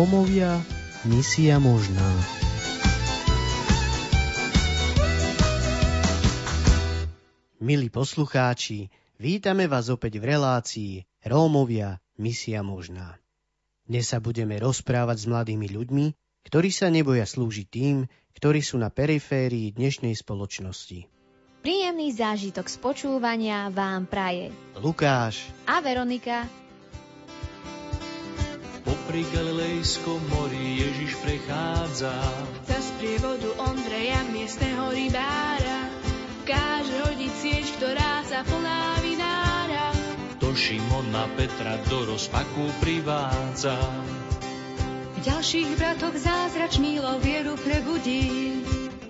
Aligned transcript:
Rómovia, 0.00 0.56
misia 1.04 1.60
možná. 1.60 2.00
Milí 7.60 7.92
poslucháči, 7.92 8.88
vítame 9.20 9.68
vás 9.68 9.92
opäť 9.92 10.16
v 10.16 10.24
relácii 10.32 10.92
Rómovia, 11.28 12.00
misia 12.16 12.64
možná. 12.64 13.20
Dnes 13.84 14.08
sa 14.08 14.24
budeme 14.24 14.56
rozprávať 14.56 15.20
s 15.20 15.26
mladými 15.28 15.68
ľuďmi, 15.68 16.06
ktorí 16.48 16.72
sa 16.72 16.88
neboja 16.88 17.28
slúžiť 17.28 17.68
tým, 17.68 18.08
ktorí 18.40 18.64
sú 18.64 18.80
na 18.80 18.88
periférii 18.88 19.76
dnešnej 19.76 20.16
spoločnosti. 20.16 21.04
Príjemný 21.60 22.08
zážitok 22.16 22.72
z 22.72 22.76
počúvania 22.80 23.68
vám 23.68 24.08
praje 24.08 24.48
Lukáš 24.80 25.44
a 25.68 25.84
Veronika 25.84 26.48
Popri 29.10 29.26
Galilejskom 29.34 30.22
mori 30.30 30.86
Ježiš 30.86 31.18
prechádza. 31.18 32.14
Za 32.62 32.78
sprievodu 32.78 33.50
Ondreja, 33.58 34.22
miestneho 34.30 34.86
rybára, 34.86 35.90
káže 36.46 36.94
hodiť 37.10 37.32
sieť, 37.42 37.66
ktorá 37.74 38.22
sa 38.22 38.46
plná 38.46 39.02
vinára. 39.02 39.90
To 40.38 40.54
Šimona 40.54 41.26
Petra 41.34 41.82
do 41.90 42.06
rozpaku 42.06 42.70
privádza. 42.78 43.82
Ďalších 45.26 45.74
bratov 45.74 46.14
zázrač 46.14 46.78
milo 46.78 47.18
vieru 47.18 47.58
prebudí. 47.66 48.62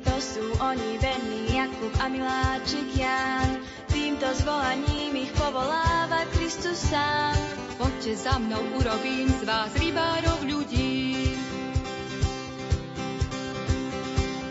To 0.09 0.17
sú 0.17 0.49
oni 0.65 0.97
verní 0.97 1.61
Jakub 1.61 1.93
a 2.01 2.09
Miláčik 2.09 2.89
Jan. 2.97 3.61
Týmto 4.11 4.43
zvolaním 4.43 5.23
ich 5.23 5.31
povoláva 5.39 6.27
Kristus 6.35 6.83
sám. 6.91 7.31
Poďte 7.79 8.19
za 8.19 8.43
mnou, 8.43 8.59
urobím 8.83 9.31
z 9.31 9.47
vás 9.47 9.71
rybárov 9.79 10.51
ľudí. 10.51 11.31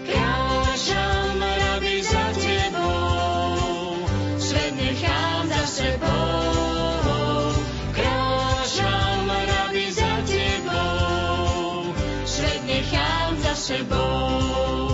Kráčam, 0.07 1.43
rabi, 1.43 1.99
za 2.07 2.25
tebou, 2.39 3.99
svet 4.39 4.79
nechám 4.79 5.43
za 5.51 5.66
sebou. 5.67 7.51
Kráčam, 7.91 9.27
rabi, 9.27 9.91
za 9.91 10.13
tebou, 10.23 11.91
svet 12.23 12.63
nechám 12.63 13.35
za 13.44 13.59
sebou. 13.59 14.88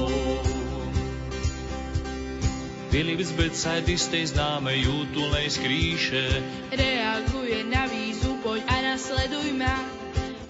Filip 2.96 3.20
z 3.20 3.36
Becajdy 3.36 4.00
z 4.00 4.08
tej 4.08 4.24
známej 4.32 4.88
útulnej 4.88 5.52
skríše 5.52 6.32
Reaguje 6.72 7.68
na 7.68 7.92
výzvu, 7.92 8.40
poď 8.40 8.64
a 8.72 8.96
nasleduj 8.96 9.52
ma. 9.52 9.84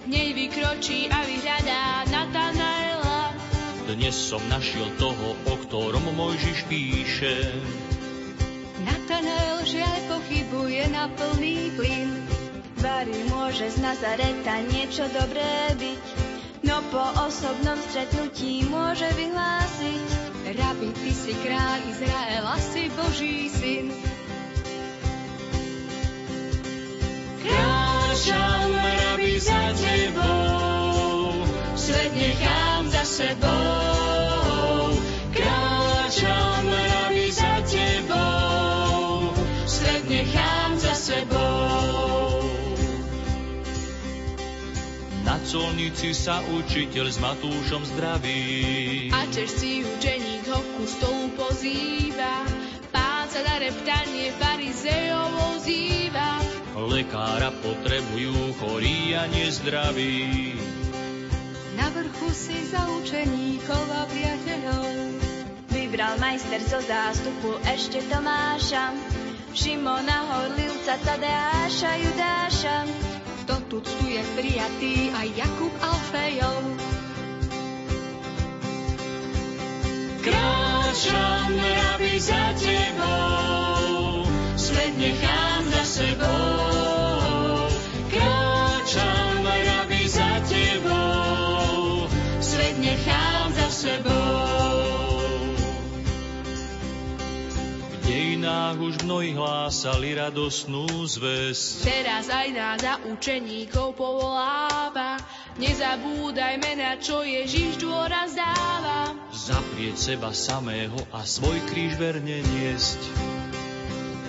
Hneď 0.06 0.30
vykročí 0.30 1.10
a 1.10 1.26
vyhľadá 1.26 2.06
Natanaela. 2.06 3.34
Dnes 3.90 4.14
som 4.14 4.38
našiel 4.46 4.86
toho, 4.94 5.34
o 5.34 5.54
ktorom 5.66 6.06
Mojžiš 6.14 6.70
píše. 6.70 7.50
Natanael 8.86 9.66
žiaľ 9.66 9.98
pochybuje 10.06 10.86
na 10.94 11.10
plný 11.18 11.74
plyn. 11.74 12.14
Vary 12.78 13.26
môže 13.26 13.74
z 13.74 13.82
Nazareta 13.82 14.62
niečo 14.70 15.02
dobré 15.10 15.74
byť, 15.82 16.04
no 16.62 16.78
po 16.94 17.26
osobnom 17.26 17.74
stretnutí 17.90 18.62
môže 18.70 19.10
vyhlásiť. 19.18 20.35
Rabi, 20.46 20.94
ty 20.94 21.10
si 21.10 21.34
kráľ 21.42 21.82
Izraela, 21.90 22.54
si 22.62 22.86
Boží 22.94 23.50
syn. 23.50 23.90
Kráčam, 27.42 28.70
rabi, 28.70 29.42
za 29.42 29.74
tebou, 29.74 31.42
svet 31.74 32.14
nechám 32.14 32.86
za 32.94 33.02
sebou. 33.02 34.05
Na 45.46 45.54
colnici 45.62 46.10
sa 46.10 46.42
učiteľ 46.42 47.06
s 47.06 47.22
Matúšom 47.22 47.86
zdraví. 47.86 49.14
A 49.14 49.30
čerstvý 49.30 49.86
učeník 49.86 50.42
ho 50.50 50.58
ku 50.74 50.82
stolu 50.90 51.30
pozýva. 51.38 52.42
Pán 52.90 53.30
sa 53.30 53.46
na 53.46 53.62
reptanie 53.62 54.34
farizejov 54.42 55.54
ozýva. 55.54 56.42
Lekára 56.74 57.54
potrebujú 57.62 58.58
chorí 58.58 59.14
a 59.14 59.30
nezdraví. 59.30 60.58
Na 61.78 61.94
vrchu 61.94 62.26
si 62.34 62.66
za 62.66 62.82
učeníkov 62.98 63.86
a 63.86 64.02
priateľov. 64.10 64.90
Vybral 65.70 66.18
majster 66.18 66.58
zo 66.58 66.82
zástupu 66.82 67.54
ešte 67.70 68.02
Tomáša, 68.10 68.98
Šimona 69.54 70.26
Horlivca, 70.26 70.98
Tadeáša, 71.06 71.90
Judáša. 72.02 73.15
To 73.46 73.62
tu 73.62 73.78
je 74.02 74.18
prijatý 74.34 75.14
aj 75.14 75.28
Jakub 75.38 75.70
Alfejov. 75.78 76.62
Kráčam, 80.18 81.54
rabi, 81.54 82.18
za 82.18 82.42
tebou, 82.58 84.26
svet 84.58 84.98
nechám 84.98 85.62
za 85.70 85.84
sebou. 85.86 87.70
Kráčam, 88.10 89.46
rabi, 89.46 90.02
za 90.10 90.42
tebou, 90.50 92.10
svet 92.42 92.74
nechám 92.82 93.54
za 93.54 93.68
sebou. 93.70 94.75
Dejinách 98.46 98.78
už 98.78 98.94
mnohí 99.02 99.34
hlásali 99.34 100.14
radosnú 100.14 100.86
zväzť. 100.86 101.82
Teraz 101.82 102.30
aj 102.30 102.48
nás 102.54 102.78
za 102.78 102.94
učeníkov 103.10 103.98
povoláva. 103.98 105.18
Nezabúdajme 105.58 106.78
na 106.78 106.94
čo 107.02 107.26
Ježiš 107.26 107.82
dôraz 107.82 108.38
dáva. 108.38 109.18
Zaprieť 109.34 109.98
seba 109.98 110.30
samého 110.30 110.94
a 111.10 111.26
svoj 111.26 111.58
kríž 111.74 111.98
verne 111.98 112.38
niesť. 112.38 113.02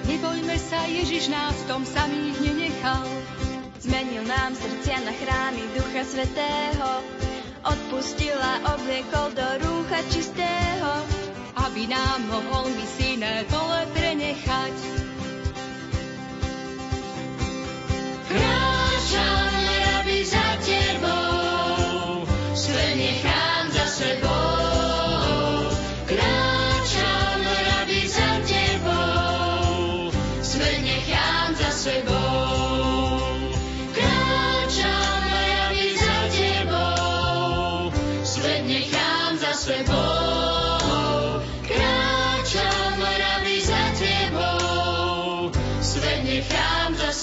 Nebojme 0.10 0.58
sa, 0.66 0.82
Ježiš 0.90 1.30
nás 1.30 1.54
v 1.54 1.68
tom 1.70 1.86
samých 1.86 2.42
nenechal. 2.42 3.06
Zmenil 3.86 4.26
nám 4.26 4.58
srdcia 4.58 4.98
na 5.06 5.14
chrámy 5.14 5.62
Ducha 5.78 6.02
Svetého, 6.02 7.06
odpustil 7.70 8.34
a 8.34 8.74
obliekol 8.74 9.30
do 9.38 9.48
rúcha 9.62 10.02
čistého. 10.10 11.17
Aby 11.66 11.90
nám 11.90 12.22
mohol 12.30 12.70
mi 12.78 12.86
syné 12.86 13.42
pole 13.50 13.82
prenechať. 13.94 14.97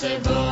Sebou. 0.04 0.44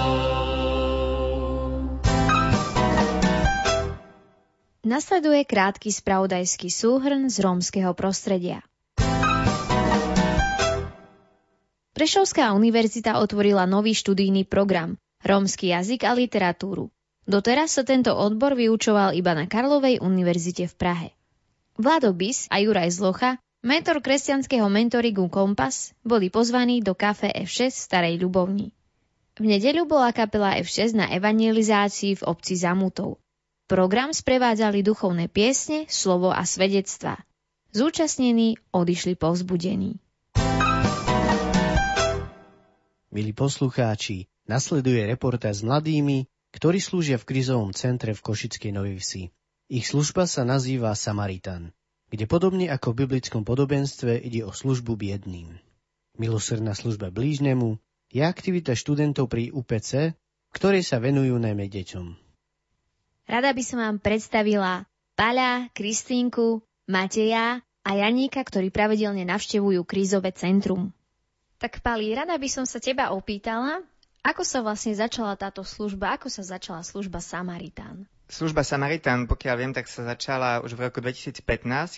Nasleduje 4.83 5.47
krátky 5.47 5.95
spravodajský 5.95 6.69
súhrn 6.73 7.31
z 7.31 7.37
rómskeho 7.45 7.93
prostredia. 7.95 8.65
Prešovská 11.93 12.51
univerzita 12.57 13.21
otvorila 13.21 13.69
nový 13.69 13.95
študijný 13.95 14.49
program 14.49 14.99
Rómsky 15.23 15.71
jazyk 15.71 16.03
a 16.03 16.19
literatúru. 16.19 16.91
Doteraz 17.31 17.79
sa 17.79 17.87
tento 17.87 18.11
odbor 18.11 18.59
vyučoval 18.59 19.15
iba 19.15 19.39
na 19.39 19.47
Karlovej 19.47 20.03
univerzite 20.03 20.67
v 20.67 20.75
Prahe. 20.75 21.09
Vlado 21.79 22.11
Bis 22.11 22.51
a 22.51 22.59
Juraj 22.59 22.91
Zlocha, 22.91 23.39
mentor 23.63 24.03
kresťanského 24.03 24.67
mentoringu 24.67 25.31
Kompas, 25.31 25.95
boli 26.03 26.27
pozvaní 26.27 26.83
do 26.83 26.99
kafe 26.99 27.31
F6 27.31 27.71
v 27.71 27.85
Starej 27.87 28.15
Ľubovni. 28.19 28.75
V 29.43 29.51
nedeľu 29.51 29.91
bola 29.91 30.15
kapela 30.15 30.55
F6 30.63 30.95
na 30.95 31.11
evangelizácii 31.11 32.15
v 32.15 32.23
obci 32.31 32.55
Zamutov. 32.55 33.19
Program 33.67 34.15
sprevádzali 34.15 34.87
duchovné 34.87 35.27
piesne, 35.27 35.83
slovo 35.91 36.31
a 36.31 36.47
svedectvá. 36.47 37.19
Zúčastnení 37.75 38.55
odišli 38.71 39.19
povzbudení. 39.19 39.99
Milí 43.11 43.35
poslucháči, 43.35 44.31
nasleduje 44.47 45.11
reportáž 45.11 45.59
s 45.59 45.67
mladými, 45.67 46.31
ktorí 46.55 46.79
slúžia 46.79 47.19
v 47.19 47.35
krizovom 47.35 47.75
centre 47.75 48.15
v 48.15 48.23
Košickej 48.23 48.71
Novej 48.71 49.03
Vsi. 49.03 49.23
Ich 49.67 49.91
služba 49.91 50.31
sa 50.31 50.47
nazýva 50.47 50.95
Samaritan, 50.95 51.75
kde 52.15 52.31
podobne 52.31 52.71
ako 52.71 52.95
v 52.95 52.99
biblickom 53.11 53.43
podobenstve 53.43 54.23
ide 54.23 54.47
o 54.47 54.55
službu 54.55 54.95
biedným. 54.95 55.59
Milosrdná 56.15 56.79
služba 56.79 57.11
blížnemu 57.11 57.83
je 58.13 58.21
aktivita 58.21 58.77
študentov 58.77 59.27
pri 59.33 59.49
UPC, 59.49 60.13
ktorej 60.53 60.85
sa 60.85 61.01
venujú 61.01 61.41
najmä 61.41 61.67
deťom. 61.73 62.07
Rada 63.27 63.51
by 63.57 63.63
som 63.65 63.79
vám 63.81 63.97
predstavila 64.05 64.85
Paľa, 65.17 65.73
Kristínku, 65.73 66.61
Mateja 66.85 67.65
a 67.83 67.91
Janíka, 67.97 68.45
ktorí 68.45 68.69
pravidelne 68.69 69.25
navštevujú 69.25 69.81
krízové 69.89 70.37
centrum. 70.37 70.93
Tak 71.57 71.81
Pali, 71.81 72.13
rada 72.13 72.37
by 72.37 72.49
som 72.51 72.69
sa 72.69 72.83
teba 72.83 73.15
opýtala, 73.15 73.81
ako 74.23 74.43
sa 74.47 74.63
vlastne 74.63 74.95
začala 74.95 75.35
táto 75.35 75.67
služba, 75.67 76.15
ako 76.15 76.31
sa 76.31 76.47
začala 76.47 76.87
služba 76.87 77.19
Samaritán? 77.19 78.07
Služba 78.31 78.65
Samaritán, 78.65 79.29
pokiaľ 79.29 79.55
viem, 79.59 79.73
tak 79.75 79.91
sa 79.91 80.09
začala 80.09 80.63
už 80.65 80.79
v 80.79 80.89
roku 80.89 81.05
2015, 81.05 81.45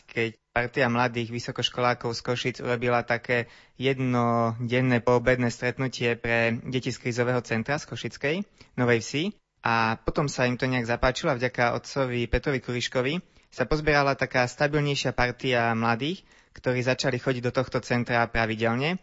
keď 0.09 0.35
partia 0.51 0.91
mladých 0.91 1.31
vysokoškolákov 1.31 2.11
z 2.17 2.21
Košic 2.25 2.57
urobila 2.65 3.07
také 3.07 3.47
jednodenné 3.79 4.99
poobedné 4.99 5.53
stretnutie 5.53 6.19
pre 6.19 6.59
deti 6.67 6.91
z 6.91 6.99
krízového 6.99 7.39
centra 7.45 7.79
z 7.79 7.87
Košickej, 7.87 8.37
Novej 8.81 8.99
Vsi. 9.05 9.25
A 9.65 9.97
potom 9.97 10.27
sa 10.27 10.45
im 10.45 10.59
to 10.59 10.67
nejak 10.67 10.91
zapáčilo 10.91 11.33
vďaka 11.39 11.77
otcovi 11.77 12.29
Petrovi 12.29 12.61
Kuriškovi 12.61 13.15
sa 13.55 13.71
pozbierala 13.71 14.19
taká 14.19 14.45
stabilnejšia 14.51 15.15
partia 15.15 15.71
mladých, 15.79 16.27
ktorí 16.59 16.83
začali 16.83 17.23
chodiť 17.23 17.43
do 17.47 17.53
tohto 17.55 17.79
centra 17.79 18.27
pravidelne 18.27 18.99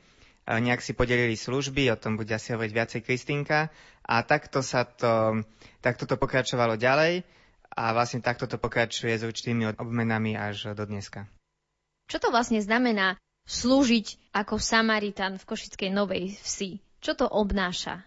nejak 0.48 0.82
si 0.82 0.98
podelili 0.98 1.38
služby, 1.38 1.94
o 1.94 2.00
tom 2.00 2.18
bude 2.18 2.34
asi 2.34 2.54
hovoriť 2.54 2.72
viacej 2.74 3.02
Kristýnka. 3.06 3.70
A 4.02 4.16
takto 4.26 4.66
sa 4.66 4.84
to, 4.84 5.46
takto 5.80 6.10
to 6.10 6.18
pokračovalo 6.18 6.76
ďalej 6.76 7.22
a 7.72 7.84
vlastne 7.96 8.20
takto 8.20 8.50
to 8.50 8.60
pokračuje 8.60 9.14
s 9.16 9.24
určitými 9.24 9.78
obmenami 9.80 10.36
až 10.36 10.76
do 10.76 10.84
dneska. 10.84 11.30
Čo 12.12 12.20
to 12.20 12.28
vlastne 12.34 12.60
znamená 12.60 13.16
slúžiť 13.48 14.36
ako 14.36 14.60
Samaritan 14.60 15.40
v 15.40 15.48
Košickej 15.48 15.90
Novej 15.96 16.36
Vsi? 16.44 16.84
Čo 17.00 17.16
to 17.16 17.26
obnáša? 17.30 18.04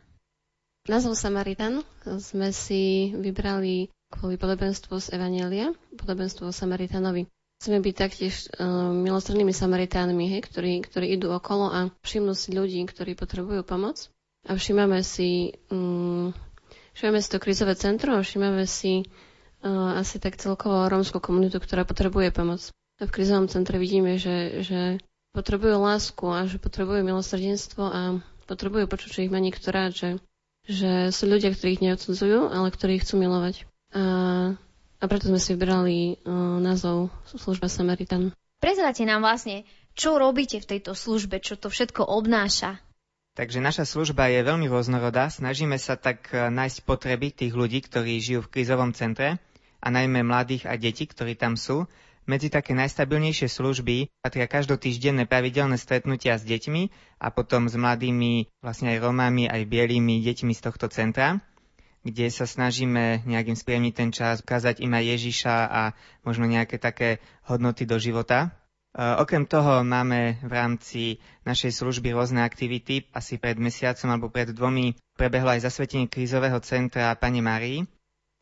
Názov 0.85 1.17
Samaritan 1.17 1.81
sme 2.05 2.53
si 2.53 3.09
vybrali 3.17 3.89
kvôli 4.13 4.37
podobenstvu 4.37 5.01
z 5.01 5.17
Evanielia, 5.17 5.73
podobenstvo 5.97 6.53
o 6.53 6.55
Samaritanovi. 6.55 7.25
Chceme 7.65 7.81
byť 7.81 7.97
taktiež 7.97 8.53
uh, 8.61 8.93
milostrnnými 8.93 9.57
Samaritánmi, 9.57 10.37
hej, 10.37 10.45
ktorí, 10.45 10.85
ktorí 10.85 11.17
idú 11.17 11.33
okolo 11.33 11.73
a 11.73 11.89
všimnú 12.05 12.37
si 12.37 12.53
ľudí, 12.53 12.85
ktorí 12.85 13.17
potrebujú 13.17 13.65
pomoc. 13.65 14.13
A 14.45 14.53
všímame 14.53 15.01
si, 15.01 15.57
um, 15.73 16.37
všímame 16.93 17.25
si 17.25 17.33
to 17.33 17.41
krizové 17.41 17.73
centrum 17.73 18.21
a 18.21 18.21
všímame 18.21 18.69
si 18.69 19.09
uh, 19.65 19.97
asi 19.97 20.21
tak 20.21 20.37
celkovo 20.37 20.85
rómskú 20.93 21.25
komunitu, 21.25 21.57
ktorá 21.57 21.89
potrebuje 21.89 22.37
pomoc. 22.37 22.69
A 23.01 23.09
v 23.09 23.15
krizovom 23.17 23.49
centre 23.49 23.81
vidíme, 23.81 24.21
že, 24.21 24.61
že 24.61 25.01
potrebujú 25.33 25.81
lásku 25.81 26.29
a 26.29 26.45
že 26.45 26.61
potrebujú 26.61 27.01
milosrdenstvo 27.01 27.81
a 27.81 28.21
potrebujú 28.45 28.93
počuť, 28.93 29.09
že 29.09 29.23
ich 29.25 29.33
má 29.33 29.41
niekto 29.41 29.73
že, 29.73 30.21
že 30.69 31.09
sú 31.17 31.25
ľudia, 31.33 31.57
ktorí 31.57 31.81
ich 31.81 31.85
neodsudzujú, 31.89 32.53
ale 32.53 32.69
ktorí 32.69 33.01
chcú 33.01 33.25
milovať. 33.25 33.65
A 33.97 34.05
a 35.05 35.11
preto 35.11 35.29
sme 35.29 35.37
si 35.37 35.53
vybrali 35.53 36.25
uh, 36.25 36.57
názov 36.65 37.13
služba 37.29 37.69
Samaritan. 37.69 38.33
Prezrate 38.57 39.05
nám 39.05 39.21
vlastne, 39.21 39.69
čo 39.93 40.17
robíte 40.17 40.57
v 40.65 40.69
tejto 40.73 40.97
službe, 40.97 41.45
čo 41.45 41.61
to 41.61 41.69
všetko 41.69 42.09
obnáša. 42.09 42.81
Takže 43.37 43.61
naša 43.61 43.85
služba 43.85 44.33
je 44.33 44.41
veľmi 44.41 44.65
rôznorodá. 44.73 45.29
Snažíme 45.29 45.75
sa 45.77 45.99
tak 45.99 46.31
e, 46.31 46.49
nájsť 46.55 46.87
potreby 46.87 47.35
tých 47.35 47.51
ľudí, 47.51 47.83
ktorí 47.83 48.23
žijú 48.23 48.47
v 48.47 48.53
krízovom 48.55 48.95
centre 48.95 49.43
a 49.83 49.89
najmä 49.91 50.23
mladých 50.23 50.71
a 50.71 50.79
detí, 50.79 51.03
ktorí 51.11 51.35
tam 51.35 51.59
sú. 51.59 51.91
Medzi 52.31 52.47
také 52.47 52.79
najstabilnejšie 52.79 53.51
služby 53.51 54.23
patria 54.23 54.47
každotýždenné 54.47 55.27
pravidelné 55.27 55.77
stretnutia 55.77 56.39
s 56.39 56.47
deťmi 56.47 56.95
a 57.21 57.35
potom 57.35 57.67
s 57.67 57.75
mladými, 57.75 58.55
vlastne 58.63 58.95
aj 58.95 59.03
Romami, 59.03 59.51
aj 59.51 59.67
bielými 59.67 60.23
deťmi 60.23 60.55
z 60.55 60.61
tohto 60.71 60.87
centra 60.89 61.43
kde 62.05 62.29
sa 62.29 62.45
snažíme 62.45 63.25
nejakým 63.25 63.57
spriemniť 63.57 63.95
ten 63.97 64.11
čas, 64.13 64.45
ukázať 64.45 64.85
im 64.85 64.93
Ježiša 64.93 65.57
a 65.67 65.83
možno 66.23 66.45
nejaké 66.45 66.77
také 66.77 67.25
hodnoty 67.49 67.89
do 67.89 67.97
života. 67.97 68.53
E, 68.93 69.01
okrem 69.01 69.49
toho 69.49 69.81
máme 69.83 70.37
v 70.45 70.53
rámci 70.53 71.03
našej 71.49 71.81
služby 71.81 72.13
rôzne 72.13 72.45
aktivity. 72.45 73.09
Asi 73.17 73.41
pred 73.41 73.57
mesiacom 73.57 74.13
alebo 74.13 74.29
pred 74.29 74.53
dvomi 74.53 74.95
prebehlo 75.17 75.57
aj 75.57 75.65
zasvetenie 75.65 76.07
krízového 76.07 76.61
centra 76.61 77.17
Pane 77.17 77.41
Marii 77.41 77.89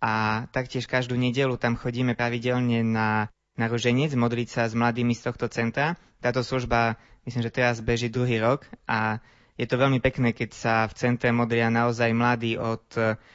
a 0.02 0.44
taktiež 0.50 0.90
každú 0.90 1.14
nedelu 1.14 1.54
tam 1.56 1.78
chodíme 1.78 2.18
pravidelne 2.18 2.82
na 2.82 3.30
na 3.56 3.68
roženec, 3.68 4.16
modliť 4.16 4.48
sa 4.48 4.62
s 4.64 4.72
mladými 4.72 5.12
z 5.12 5.28
tohto 5.28 5.46
centra. 5.52 6.00
Táto 6.24 6.40
služba, 6.40 6.96
myslím, 7.28 7.44
že 7.44 7.52
teraz 7.52 7.84
beží 7.84 8.08
druhý 8.08 8.40
rok 8.40 8.64
a 8.88 9.20
je 9.60 9.66
to 9.68 9.76
veľmi 9.76 10.00
pekné, 10.00 10.32
keď 10.32 10.50
sa 10.56 10.74
v 10.88 10.96
centre 10.96 11.28
modria 11.28 11.68
naozaj 11.68 12.10
mladí 12.16 12.56
od 12.56 12.82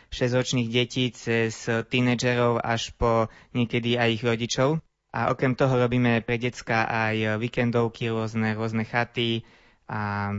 6-ročných 0.09 0.69
detí 0.69 1.13
cez 1.13 1.69
tínedžerov 1.69 2.57
až 2.57 2.91
po 2.97 3.29
niekedy 3.53 4.01
aj 4.01 4.09
ich 4.17 4.23
rodičov. 4.25 4.81
A 5.13 5.31
okrem 5.31 5.53
toho 5.53 5.77
robíme 5.77 6.19
pre 6.25 6.41
decka 6.41 6.89
aj 6.89 7.39
víkendovky, 7.39 8.09
rôzne, 8.11 8.57
rôzne 8.57 8.83
chaty 8.83 9.45
a 9.87 10.33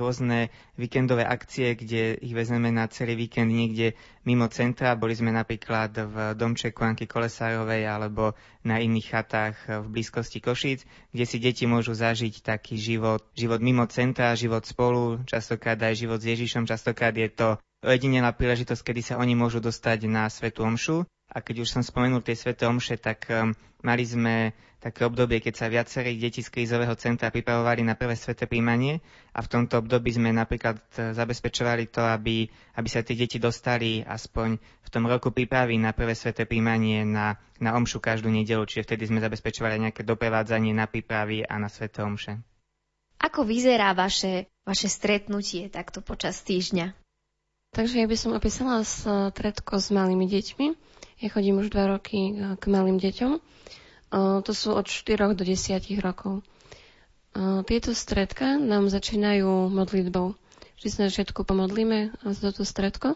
rôzne 0.00 0.48
víkendové 0.80 1.28
akcie, 1.28 1.76
kde 1.76 2.16
ich 2.16 2.32
vezmeme 2.32 2.72
na 2.72 2.88
celý 2.88 3.20
víkend 3.20 3.52
niekde 3.52 3.92
mimo 4.24 4.48
centra. 4.48 4.96
Boli 4.96 5.12
sme 5.12 5.28
napríklad 5.28 5.92
v 5.92 6.16
domčeku 6.40 6.80
Anky 6.80 7.04
Kolesárovej 7.04 7.84
alebo 7.84 8.32
na 8.64 8.80
iných 8.80 9.06
chatách 9.12 9.56
v 9.84 9.86
blízkosti 9.92 10.40
Košíc, 10.40 10.88
kde 11.12 11.24
si 11.28 11.36
deti 11.36 11.68
môžu 11.68 11.92
zažiť 11.92 12.40
taký 12.40 12.80
život, 12.80 13.20
život 13.36 13.60
mimo 13.60 13.84
centra, 13.92 14.32
život 14.32 14.64
spolu, 14.64 15.20
častokrát 15.28 15.76
aj 15.76 16.00
život 16.00 16.24
s 16.24 16.32
Ježišom, 16.32 16.64
častokrát 16.64 17.12
je 17.12 17.28
to 17.28 17.48
ojedinelá 17.84 18.32
príležitosť, 18.32 18.80
kedy 18.80 19.00
sa 19.04 19.14
oni 19.20 19.36
môžu 19.36 19.60
dostať 19.60 20.08
na 20.08 20.28
Svetu 20.28 20.64
Omšu. 20.64 21.04
A 21.30 21.38
keď 21.38 21.62
už 21.62 21.70
som 21.70 21.82
spomenul 21.86 22.26
tie 22.26 22.34
Sveté 22.34 22.66
Omše, 22.66 22.98
tak 22.98 23.30
um, 23.30 23.54
mali 23.86 24.02
sme 24.02 24.50
také 24.80 25.04
obdobie, 25.04 25.44
keď 25.44 25.54
sa 25.54 25.66
viacerí 25.68 26.16
deti 26.16 26.40
z 26.40 26.48
krízového 26.48 26.96
centra 26.96 27.28
pripravovali 27.28 27.84
na 27.84 27.92
prvé 27.92 28.16
sveté 28.16 28.48
príjmanie 28.48 29.04
a 29.36 29.44
v 29.44 29.50
tomto 29.52 29.84
období 29.84 30.08
sme 30.08 30.32
napríklad 30.32 30.80
e, 30.96 31.12
zabezpečovali 31.12 31.92
to, 31.92 32.00
aby, 32.00 32.48
aby 32.80 32.88
sa 32.88 33.04
tie 33.04 33.12
deti 33.12 33.36
dostali 33.36 34.00
aspoň 34.00 34.56
v 34.56 34.88
tom 34.88 35.04
roku 35.04 35.36
prípravy 35.36 35.76
na 35.76 35.92
prvé 35.92 36.16
sveté 36.16 36.48
príjmanie 36.48 37.04
na, 37.04 37.36
na 37.60 37.76
omšu 37.76 38.00
každú 38.00 38.32
nedelu, 38.32 38.64
čiže 38.64 38.88
vtedy 38.88 39.12
sme 39.12 39.20
zabezpečovali 39.20 39.76
nejaké 39.76 40.00
doprevádzanie 40.00 40.72
na 40.72 40.88
prípravy 40.88 41.44
a 41.44 41.60
na 41.60 41.68
sveté 41.68 42.00
omše. 42.00 42.40
Ako 43.20 43.44
vyzerá 43.44 43.92
vaše, 43.92 44.48
vaše 44.64 44.88
stretnutie 44.88 45.68
takto 45.68 46.00
počas 46.00 46.40
týždňa? 46.40 46.99
Takže 47.70 48.02
ja 48.02 48.06
by 48.10 48.16
som 48.18 48.34
opísala 48.34 48.82
stredko 48.82 49.78
s 49.78 49.94
malými 49.94 50.26
deťmi. 50.26 50.66
Ja 51.20 51.28
chodím 51.30 51.62
už 51.62 51.70
dva 51.70 51.86
roky 51.86 52.32
e, 52.32 52.54
k 52.58 52.64
malým 52.66 52.98
deťom 52.98 53.38
to 54.42 54.50
sú 54.50 54.74
od 54.74 54.86
4 54.86 55.38
do 55.38 55.44
10 55.46 55.86
rokov. 56.02 56.42
Tieto 57.64 57.94
stredka 57.94 58.58
nám 58.58 58.90
začínajú 58.90 59.70
modlitbou. 59.70 60.34
Vždy 60.76 60.88
sa 60.90 60.98
na 61.00 61.08
začiatku 61.14 61.46
pomodlíme 61.46 62.10
za 62.26 62.50
toto 62.50 62.66
stredko. 62.66 63.14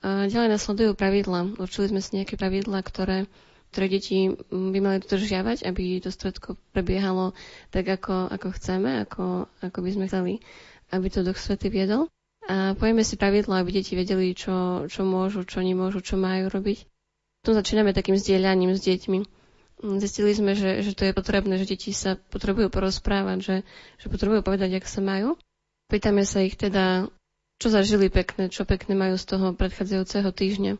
Ďalej 0.00 0.48
nasledujú 0.48 0.96
pravidla. 0.96 1.60
Určili 1.60 1.92
sme 1.92 2.00
si 2.00 2.16
nejaké 2.16 2.40
pravidla, 2.40 2.80
ktoré, 2.80 3.28
ktoré 3.70 3.86
deti 3.92 4.32
by 4.48 4.78
mali 4.80 5.04
dodržiavať, 5.04 5.68
aby 5.68 6.00
to 6.00 6.08
stredko 6.08 6.56
prebiehalo 6.72 7.36
tak, 7.68 7.92
ako, 7.92 8.32
ako 8.32 8.48
chceme, 8.56 9.04
ako, 9.04 9.52
ako 9.60 9.78
by 9.84 9.90
sme 9.92 10.04
chceli, 10.08 10.32
aby 10.88 11.06
to 11.12 11.20
Duch 11.20 11.36
Svety 11.36 11.68
viedol. 11.68 12.08
A 12.50 12.74
povieme 12.74 13.06
si 13.06 13.14
pravidla, 13.14 13.62
aby 13.62 13.70
deti 13.70 13.94
vedeli, 13.94 14.34
čo, 14.34 14.86
čo 14.90 15.06
môžu, 15.06 15.46
čo 15.46 15.62
nemôžu, 15.62 16.02
čo 16.02 16.18
majú 16.18 16.50
robiť. 16.50 16.78
Tu 17.42 17.50
začíname 17.50 17.94
takým 17.94 18.18
zdieľaním 18.18 18.74
s 18.74 18.82
deťmi 18.82 19.42
Zistili 19.82 20.30
sme, 20.30 20.54
že, 20.54 20.78
že 20.86 20.94
to 20.94 21.02
je 21.02 21.10
potrebné, 21.10 21.58
že 21.58 21.66
deti 21.66 21.90
sa 21.90 22.14
potrebujú 22.14 22.70
porozprávať, 22.70 23.38
že, 23.42 23.56
že 23.98 24.06
potrebujú 24.06 24.46
povedať, 24.46 24.78
ak 24.78 24.86
sa 24.86 25.02
majú. 25.02 25.34
Pýtame 25.90 26.22
sa 26.22 26.38
ich 26.38 26.54
teda, 26.54 27.10
čo 27.58 27.66
zažili 27.66 28.06
pekné, 28.06 28.46
čo 28.46 28.62
pekné 28.62 28.94
majú 28.94 29.18
z 29.18 29.26
toho 29.26 29.46
predchádzajúceho 29.58 30.30
týždňa. 30.30 30.72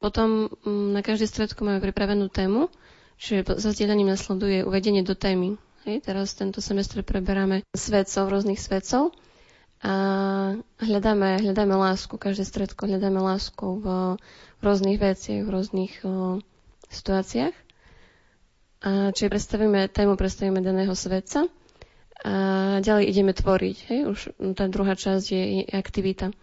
Potom 0.00 0.48
mm, 0.64 0.96
na 0.96 1.04
každé 1.04 1.28
stredku 1.28 1.60
máme 1.60 1.84
pripravenú 1.84 2.32
tému, 2.32 2.72
čiže 3.20 3.60
za 3.60 3.76
zdieľaním 3.76 4.16
nasleduje 4.16 4.64
uvedenie 4.64 5.04
do 5.04 5.12
témy. 5.12 5.60
Hej, 5.84 6.08
teraz 6.08 6.32
tento 6.32 6.64
semestr 6.64 7.04
preberáme 7.04 7.68
svedcov, 7.76 8.32
rôznych 8.32 8.56
svedcov 8.58 9.12
a 9.78 9.94
hľadáme, 10.82 11.38
hľadáme 11.38 11.74
lásku, 11.74 12.18
každé 12.18 12.42
stredko 12.42 12.90
hľadáme 12.90 13.22
lásku 13.22 13.78
v, 13.78 13.86
v 14.58 14.62
rôznych 14.62 14.98
veciach, 14.98 15.46
v 15.46 15.50
rôznych 15.50 15.92
o, 16.02 16.42
situáciách. 16.90 17.54
A 18.78 19.10
čiže 19.10 19.30
predstavíme 19.30 19.86
tému, 19.86 20.18
predstavíme 20.18 20.58
daného 20.58 20.94
svetca 20.94 21.46
a 22.18 22.34
ďalej 22.82 23.04
ideme 23.06 23.30
tvoriť. 23.30 23.76
Hej? 23.86 24.00
Už 24.06 24.18
tá 24.54 24.66
druhá 24.66 24.98
časť 24.98 25.24
je, 25.30 25.42
je 25.62 25.70
aktivita. 25.70 26.34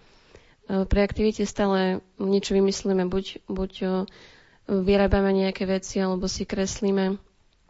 Pri 0.66 1.00
aktivite 1.00 1.44
stále 1.44 2.00
niečo 2.18 2.56
vymyslíme, 2.56 3.06
buď, 3.06 3.46
buď 3.46 3.72
vyrábame 4.68 5.32
nejaké 5.32 5.64
veci, 5.64 6.00
alebo 6.00 6.26
si 6.26 6.44
kreslíme, 6.44 7.20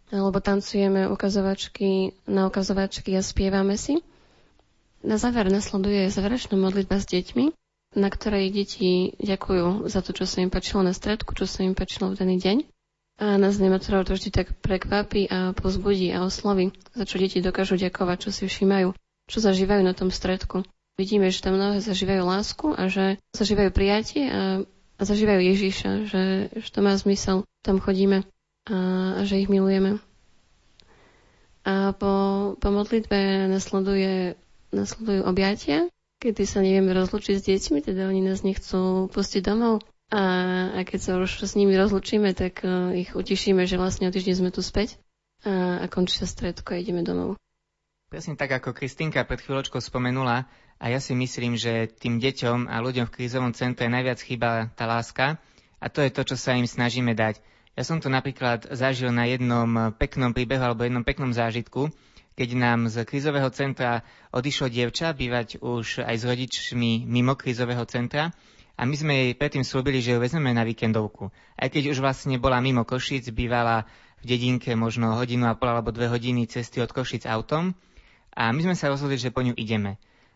alebo 0.10 0.38
tancujeme 0.40 1.10
ukazovačky 1.10 2.16
na 2.26 2.48
ukazovačky 2.48 3.18
a 3.18 3.26
spievame 3.26 3.76
si. 3.76 4.00
Na 5.06 5.22
záver 5.22 5.54
nasleduje 5.54 6.10
záverečná 6.10 6.58
modlitba 6.58 6.98
s 6.98 7.06
deťmi, 7.06 7.54
na 7.94 8.10
ktorej 8.10 8.50
deti 8.50 9.14
ďakujú 9.22 9.86
za 9.86 10.02
to, 10.02 10.18
čo 10.18 10.26
sa 10.26 10.42
im 10.42 10.50
páčilo 10.50 10.82
na 10.82 10.98
stredku, 10.98 11.38
čo 11.38 11.46
sa 11.46 11.62
im 11.62 11.78
páčilo 11.78 12.10
v 12.10 12.18
daný 12.18 12.42
deň. 12.42 12.58
A 13.16 13.40
nás 13.40 13.62
nematorov 13.62 14.10
to 14.10 14.18
vždy 14.18 14.34
tak 14.34 14.52
prekvapí 14.60 15.32
a 15.32 15.56
pozbudí 15.56 16.12
a 16.12 16.26
osloví, 16.26 16.76
za 16.92 17.08
čo 17.08 17.22
deti 17.22 17.40
dokážu 17.40 17.80
ďakovať, 17.80 18.18
čo 18.28 18.30
si 18.34 18.44
všímajú, 18.50 18.92
čo 19.30 19.38
zažívajú 19.40 19.82
na 19.86 19.96
tom 19.96 20.12
stredku. 20.12 20.68
Vidíme, 21.00 21.32
že 21.32 21.40
tam 21.40 21.56
mnohé 21.56 21.80
zažívajú 21.80 22.24
lásku 22.26 22.68
a 22.76 22.90
že 22.92 23.22
zažívajú 23.32 23.70
prijatie 23.72 24.28
a, 24.28 24.66
a 25.00 25.02
zažívajú 25.06 25.42
Ježiša, 25.54 25.92
že, 26.12 26.24
že 26.52 26.70
to 26.74 26.80
má 26.84 26.98
zmysel, 26.98 27.48
tam 27.64 27.80
chodíme 27.80 28.28
a, 28.68 28.76
a 29.16 29.22
že 29.24 29.40
ich 29.40 29.52
milujeme. 29.54 30.02
A 31.64 31.96
po, 31.96 32.14
po 32.60 32.70
modlitbe 32.70 33.48
nasleduje 33.48 34.36
nasledujú 34.76 35.24
objatia, 35.24 35.88
kedy 36.20 36.44
sa 36.44 36.60
nevieme 36.60 36.92
rozlučiť 36.92 37.36
s 37.40 37.48
deťmi, 37.48 37.80
teda 37.80 38.12
oni 38.12 38.22
nás 38.22 38.44
nechcú 38.44 39.08
pustiť 39.10 39.42
domov. 39.42 39.82
A, 40.14 40.22
a 40.78 40.80
keď 40.86 41.00
sa 41.02 41.12
už 41.18 41.50
s 41.50 41.58
nimi 41.58 41.74
rozlučíme, 41.74 42.38
tak 42.38 42.62
uh, 42.62 42.94
ich 42.94 43.18
utešíme, 43.18 43.66
že 43.66 43.82
vlastne 43.82 44.06
o 44.06 44.14
týždeň 44.14 44.36
sme 44.38 44.52
tu 44.54 44.62
späť 44.62 45.02
a, 45.42 45.82
a 45.82 45.86
končí 45.90 46.22
sa 46.22 46.30
stredko 46.30 46.78
a 46.78 46.80
ideme 46.84 47.02
domov. 47.02 47.42
Presne 48.06 48.38
tak, 48.38 48.54
ako 48.54 48.78
Kristinka 48.78 49.26
pred 49.26 49.42
chvíľočkou 49.42 49.82
spomenula, 49.82 50.46
a 50.76 50.92
ja 50.92 51.00
si 51.00 51.16
myslím, 51.16 51.56
že 51.56 51.88
tým 51.88 52.20
deťom 52.20 52.68
a 52.68 52.84
ľuďom 52.84 53.08
v 53.08 53.14
krízovom 53.16 53.56
centre 53.56 53.88
najviac 53.88 54.20
chýba 54.20 54.70
tá 54.76 54.84
láska 54.84 55.40
a 55.80 55.88
to 55.88 56.04
je 56.04 56.12
to, 56.12 56.22
čo 56.28 56.36
sa 56.36 56.56
im 56.60 56.68
snažíme 56.68 57.16
dať. 57.16 57.40
Ja 57.76 57.84
som 57.84 58.00
to 58.00 58.08
napríklad 58.08 58.72
zažil 58.72 59.12
na 59.12 59.28
jednom 59.28 59.92
peknom 59.96 60.32
príbehu 60.32 60.64
alebo 60.64 60.84
jednom 60.84 61.04
peknom 61.04 61.32
zážitku, 61.32 61.92
keď 62.36 62.50
nám 62.60 62.92
z 62.92 63.08
krízového 63.08 63.48
centra 63.56 64.04
odišlo 64.36 64.68
dievča 64.68 65.16
bývať 65.16 65.64
už 65.64 66.04
aj 66.04 66.16
s 66.20 66.24
rodičmi 66.28 67.08
mimo 67.08 67.40
krízového 67.40 67.88
centra 67.88 68.36
a 68.76 68.84
my 68.84 68.96
sme 68.96 69.14
jej 69.16 69.32
predtým 69.40 69.64
slúbili, 69.64 70.04
že 70.04 70.16
ju 70.16 70.20
vezmeme 70.20 70.52
na 70.52 70.68
víkendovku. 70.68 71.32
Aj 71.56 71.72
keď 71.72 71.96
už 71.96 72.04
vlastne 72.04 72.36
bola 72.36 72.60
mimo 72.60 72.84
Košic, 72.84 73.32
bývala 73.32 73.88
v 74.20 74.36
dedinke 74.36 74.76
možno 74.76 75.16
hodinu 75.16 75.48
a 75.48 75.56
pol 75.56 75.72
alebo 75.72 75.96
dve 75.96 76.12
hodiny 76.12 76.44
cesty 76.52 76.84
od 76.84 76.92
Košic 76.92 77.24
autom 77.24 77.72
a 78.36 78.52
my 78.52 78.62
sme 78.68 78.76
sa 78.76 78.92
rozhodli, 78.92 79.16
že 79.16 79.32
po 79.32 79.40
ňu 79.40 79.56
ideme. 79.56 79.96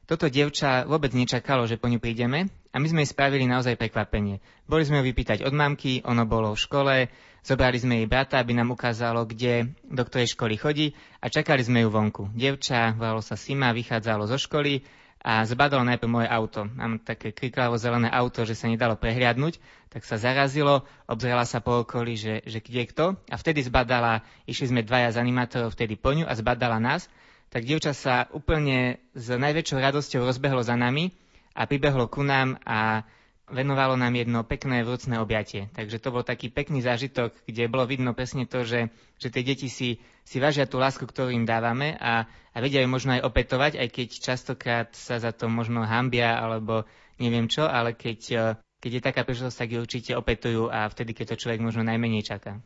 Toto 0.09 0.25
dievča 0.25 0.89
vôbec 0.89 1.13
nečakalo, 1.13 1.69
že 1.69 1.77
po 1.77 1.85
ňu 1.85 2.01
prídeme 2.01 2.49
a 2.73 2.81
my 2.81 2.87
sme 2.89 3.05
jej 3.05 3.13
spravili 3.13 3.45
naozaj 3.45 3.77
prekvapenie. 3.77 4.41
Boli 4.65 4.81
sme 4.81 5.03
ju 5.03 5.11
vypýtať 5.11 5.45
od 5.45 5.53
mamky, 5.53 6.01
ono 6.01 6.25
bolo 6.25 6.55
v 6.55 6.63
škole, 6.63 6.95
zobrali 7.43 7.77
sme 7.79 8.03
jej 8.03 8.07
brata, 8.07 8.39
aby 8.39 8.55
nám 8.55 8.73
ukázalo, 8.73 9.27
kde, 9.27 9.73
do 9.85 10.03
ktorej 10.05 10.33
školy 10.33 10.55
chodí 10.55 10.87
a 11.19 11.27
čakali 11.27 11.63
sme 11.63 11.83
ju 11.83 11.89
vonku. 11.91 12.31
Dievča, 12.35 12.95
volalo 12.95 13.19
sa 13.19 13.39
Sima, 13.39 13.75
vychádzalo 13.75 14.27
zo 14.27 14.37
školy 14.37 14.83
a 15.19 15.43
zbadalo 15.43 15.83
najprv 15.83 16.09
moje 16.09 16.27
auto. 16.31 16.63
Mám 16.65 17.03
také 17.03 17.35
kriklavo 17.35 17.75
zelené 17.75 18.07
auto, 18.07 18.47
že 18.47 18.55
sa 18.55 18.71
nedalo 18.71 18.95
prehliadnúť, 18.95 19.59
tak 19.91 20.07
sa 20.07 20.15
zarazilo, 20.15 20.87
obzrela 21.09 21.43
sa 21.43 21.59
po 21.59 21.83
okolí, 21.83 22.15
že, 22.15 22.45
že 22.47 22.63
kde 22.63 22.87
kto 22.87 23.05
a 23.27 23.35
vtedy 23.35 23.65
zbadala, 23.67 24.23
išli 24.47 24.71
sme 24.71 24.81
dvaja 24.85 25.15
z 25.15 25.19
animátorov 25.19 25.75
vtedy 25.75 25.99
po 25.99 26.15
ňu 26.15 26.23
a 26.23 26.33
zbadala 26.37 26.79
nás 26.79 27.11
tak 27.49 27.65
dievča 27.65 27.97
sa 27.97 28.29
úplne 28.29 29.01
s 29.17 29.33
najväčšou 29.33 29.81
radosťou 29.81 30.21
rozbehlo 30.21 30.61
za 30.61 30.77
nami 30.77 31.09
a 31.57 31.65
pribehlo 31.65 32.05
ku 32.05 32.21
nám 32.21 32.61
a 32.61 33.03
venovalo 33.49 33.97
nám 33.97 34.13
jedno 34.15 34.45
pekné 34.45 34.85
vrúcne 34.85 35.17
objatie. 35.17 35.67
Takže 35.73 35.97
to 35.97 36.13
bol 36.13 36.23
taký 36.23 36.49
pekný 36.49 36.81
zážitok, 36.81 37.33
kde 37.45 37.69
bolo 37.69 37.89
vidno 37.89 38.13
presne 38.13 38.45
to, 38.45 38.63
že, 38.63 38.93
že 39.17 39.27
tie 39.29 39.43
deti 39.43 39.67
si, 39.67 40.01
si 40.23 40.37
vážia 40.37 40.69
tú 40.69 40.77
lásku, 40.77 41.03
ktorú 41.03 41.33
im 41.33 41.45
dávame 41.45 41.97
a, 41.97 42.29
a 42.29 42.57
vedia 42.61 42.85
ju 42.85 42.89
možno 42.89 43.17
aj 43.17 43.25
opetovať, 43.25 43.81
aj 43.81 43.89
keď 43.89 44.07
častokrát 44.21 44.89
sa 44.93 45.17
za 45.17 45.33
to 45.33 45.49
možno 45.49 45.85
hambia 45.85 46.37
alebo 46.37 46.85
neviem 47.19 47.51
čo, 47.51 47.67
ale 47.67 47.93
keď, 47.93 48.19
eh, 48.31 48.41
keď 48.79 48.91
je 48.95 49.01
taká 49.03 49.21
príležitosť, 49.27 49.59
tak 49.59 49.69
ju 49.75 49.79
určite 49.83 50.11
opetujú 50.15 50.71
a 50.71 50.87
vtedy, 50.87 51.11
keď 51.11 51.35
to 51.35 51.41
človek 51.45 51.59
možno 51.59 51.83
najmenej 51.83 52.23
čaká. 52.23 52.63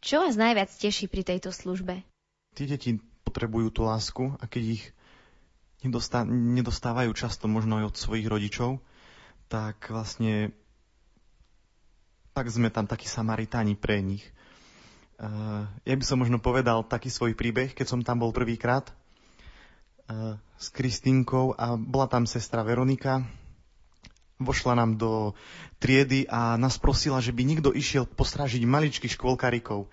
Čo 0.00 0.24
vás 0.24 0.34
najviac 0.40 0.72
teší 0.72 1.12
pri 1.12 1.22
tejto 1.28 1.52
službe? 1.52 2.00
Tí 2.56 2.64
deti 2.64 2.96
potrebujú 3.28 3.68
tú 3.68 3.84
lásku 3.84 4.32
a 4.40 4.48
keď 4.48 4.80
ich 4.80 4.84
nedostá, 5.84 6.24
nedostávajú 6.24 7.12
často 7.12 7.48
možno 7.48 7.84
aj 7.84 7.92
od 7.92 7.96
svojich 7.96 8.26
rodičov, 8.26 8.80
tak 9.50 9.90
vlastne 9.90 10.54
tak 12.30 12.46
sme 12.46 12.70
tam 12.70 12.86
takí 12.86 13.10
Samaritáni 13.10 13.74
pre 13.74 13.98
nich. 13.98 14.22
Uh, 15.20 15.66
ja 15.84 15.98
by 15.98 16.04
som 16.06 16.22
možno 16.22 16.38
povedal 16.38 16.86
taký 16.86 17.10
svoj 17.10 17.34
príbeh, 17.34 17.74
keď 17.74 17.86
som 17.90 18.00
tam 18.00 18.22
bol 18.22 18.30
prvýkrát 18.30 18.88
uh, 20.08 20.38
s 20.56 20.70
Kristinkou 20.70 21.52
a 21.58 21.74
bola 21.76 22.06
tam 22.06 22.24
sestra 22.24 22.62
Veronika. 22.62 23.26
Vošla 24.40 24.78
nám 24.78 24.96
do 24.96 25.36
triedy 25.76 26.24
a 26.30 26.56
nás 26.56 26.80
prosila, 26.80 27.20
že 27.20 27.34
by 27.34 27.42
nikto 27.44 27.76
išiel 27.76 28.08
postrážiť 28.08 28.64
maličkých 28.64 29.18
škôlkarikov 29.18 29.90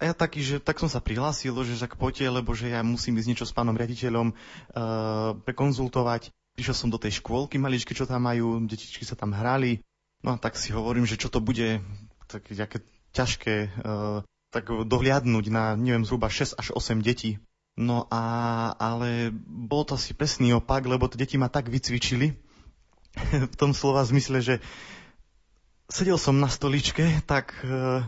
a 0.00 0.08
ja 0.08 0.16
taký, 0.16 0.40
že 0.40 0.56
tak 0.64 0.80
som 0.80 0.88
sa 0.88 1.04
prihlásil, 1.04 1.52
že 1.60 1.76
však 1.76 2.00
poďte, 2.00 2.24
lebo 2.32 2.56
že 2.56 2.72
ja 2.72 2.80
musím 2.80 3.20
ísť 3.20 3.28
niečo 3.28 3.44
s 3.44 3.52
pánom 3.52 3.76
riaditeľom 3.76 4.32
uh, 4.32 5.36
prekonzultovať. 5.44 6.32
Prišiel 6.60 6.76
som 6.76 6.92
do 6.92 7.00
tej 7.00 7.24
škôlky 7.24 7.56
maličky, 7.56 7.96
čo 7.96 8.04
tam 8.04 8.28
majú, 8.28 8.60
detičky 8.68 9.08
sa 9.08 9.16
tam 9.16 9.32
hrali. 9.32 9.80
No 10.20 10.36
a 10.36 10.36
tak 10.36 10.60
si 10.60 10.76
hovorím, 10.76 11.08
že 11.08 11.16
čo 11.16 11.32
to 11.32 11.40
bude 11.40 11.80
tak, 12.28 12.52
také 12.52 12.84
ťažké 13.16 13.80
uh, 13.80 14.20
tak 14.52 14.68
dohliadnúť 14.68 15.48
na, 15.48 15.72
neviem, 15.72 16.04
zhruba 16.04 16.28
6 16.28 16.60
až 16.60 16.76
8 16.76 17.00
detí. 17.00 17.40
No 17.80 18.04
a, 18.12 18.76
ale 18.76 19.32
bol 19.48 19.88
to 19.88 19.96
asi 19.96 20.12
presný 20.12 20.52
opak, 20.52 20.84
lebo 20.84 21.08
to 21.08 21.16
deti 21.16 21.40
ma 21.40 21.48
tak 21.48 21.72
vycvičili, 21.72 22.36
v 23.52 23.56
tom 23.56 23.72
slova 23.72 24.04
zmysle, 24.04 24.44
že 24.44 24.60
sedel 25.88 26.20
som 26.20 26.36
na 26.44 26.52
stoličke, 26.52 27.24
tak 27.24 27.56
uh, 27.64 28.04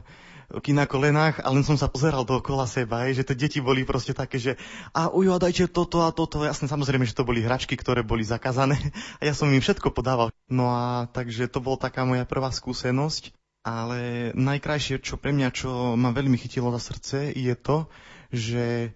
ruky 0.52 0.76
na 0.76 0.84
kolenách 0.84 1.40
a 1.40 1.48
len 1.48 1.64
som 1.64 1.80
sa 1.80 1.88
pozeral 1.88 2.28
dookola 2.28 2.68
seba, 2.68 3.08
že 3.08 3.24
tie 3.24 3.36
deti 3.36 3.58
boli 3.64 3.88
proste 3.88 4.12
také, 4.12 4.36
že 4.36 4.60
a 4.92 5.08
ujo, 5.08 5.40
dajte 5.40 5.72
toto 5.72 6.04
a 6.04 6.12
toto. 6.12 6.44
Jasne, 6.44 6.68
samozrejme, 6.68 7.08
že 7.08 7.16
to 7.16 7.24
boli 7.24 7.40
hračky, 7.40 7.74
ktoré 7.74 8.04
boli 8.04 8.22
zakázané 8.22 8.76
a 9.18 9.22
ja 9.24 9.32
som 9.32 9.48
im 9.48 9.64
všetko 9.64 9.88
podával. 9.90 10.28
No 10.52 10.68
a 10.68 11.08
takže 11.08 11.48
to 11.48 11.64
bola 11.64 11.80
taká 11.80 12.04
moja 12.04 12.28
prvá 12.28 12.52
skúsenosť. 12.52 13.32
Ale 13.62 14.34
najkrajšie, 14.34 15.06
čo 15.06 15.14
pre 15.22 15.30
mňa, 15.30 15.54
čo 15.54 15.94
ma 15.94 16.10
veľmi 16.10 16.34
chytilo 16.34 16.74
za 16.74 16.82
srdce, 16.82 17.30
je 17.30 17.54
to, 17.54 17.86
že 18.34 18.90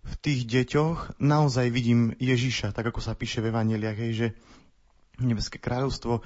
v 0.00 0.14
tých 0.24 0.48
deťoch 0.48 1.20
naozaj 1.20 1.68
vidím 1.68 2.16
Ježiša, 2.16 2.72
tak 2.72 2.88
ako 2.88 3.04
sa 3.04 3.12
píše 3.12 3.44
v 3.44 3.52
Evangeliach, 3.52 4.00
hej, 4.00 4.12
že 4.16 4.26
nebeské 5.18 5.58
kráľovstvo 5.58 6.20
uh, 6.20 6.22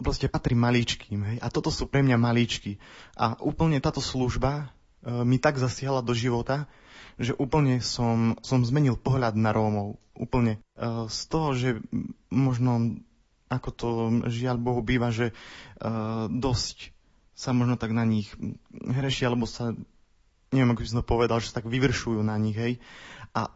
proste 0.00 0.26
patrí 0.28 0.56
maličkým. 0.56 1.20
Hej? 1.24 1.36
A 1.44 1.48
toto 1.52 1.68
sú 1.68 1.88
pre 1.88 2.00
mňa 2.00 2.16
maličky. 2.16 2.80
A 3.16 3.36
úplne 3.40 3.78
táto 3.78 4.00
služba 4.00 4.72
uh, 5.04 5.22
mi 5.22 5.36
tak 5.36 5.60
zasiahla 5.60 6.00
do 6.00 6.16
života, 6.16 6.66
že 7.20 7.36
úplne 7.36 7.84
som, 7.84 8.40
som 8.40 8.64
zmenil 8.64 8.96
pohľad 8.96 9.36
na 9.36 9.52
Rómov. 9.52 10.00
Úplne. 10.16 10.60
Uh, 10.76 11.08
z 11.08 11.20
toho, 11.28 11.48
že 11.52 11.68
možno, 12.32 13.00
ako 13.52 13.68
to 13.72 13.88
žiaľ 14.32 14.56
Bohu 14.56 14.80
býva, 14.80 15.12
že 15.12 15.32
uh, 15.32 16.28
dosť 16.32 16.96
sa 17.32 17.56
možno 17.56 17.80
tak 17.80 17.96
na 17.96 18.04
nich 18.04 18.28
hreší, 18.72 19.26
alebo 19.26 19.48
sa, 19.48 19.72
neviem, 20.52 20.72
ako 20.72 20.84
by 20.84 20.88
som 20.88 21.00
to 21.00 21.12
povedal, 21.12 21.36
že 21.40 21.50
sa 21.50 21.60
tak 21.60 21.68
vyvršujú 21.68 22.20
na 22.20 22.36
nich, 22.36 22.54
hej. 22.54 22.76
A 23.32 23.48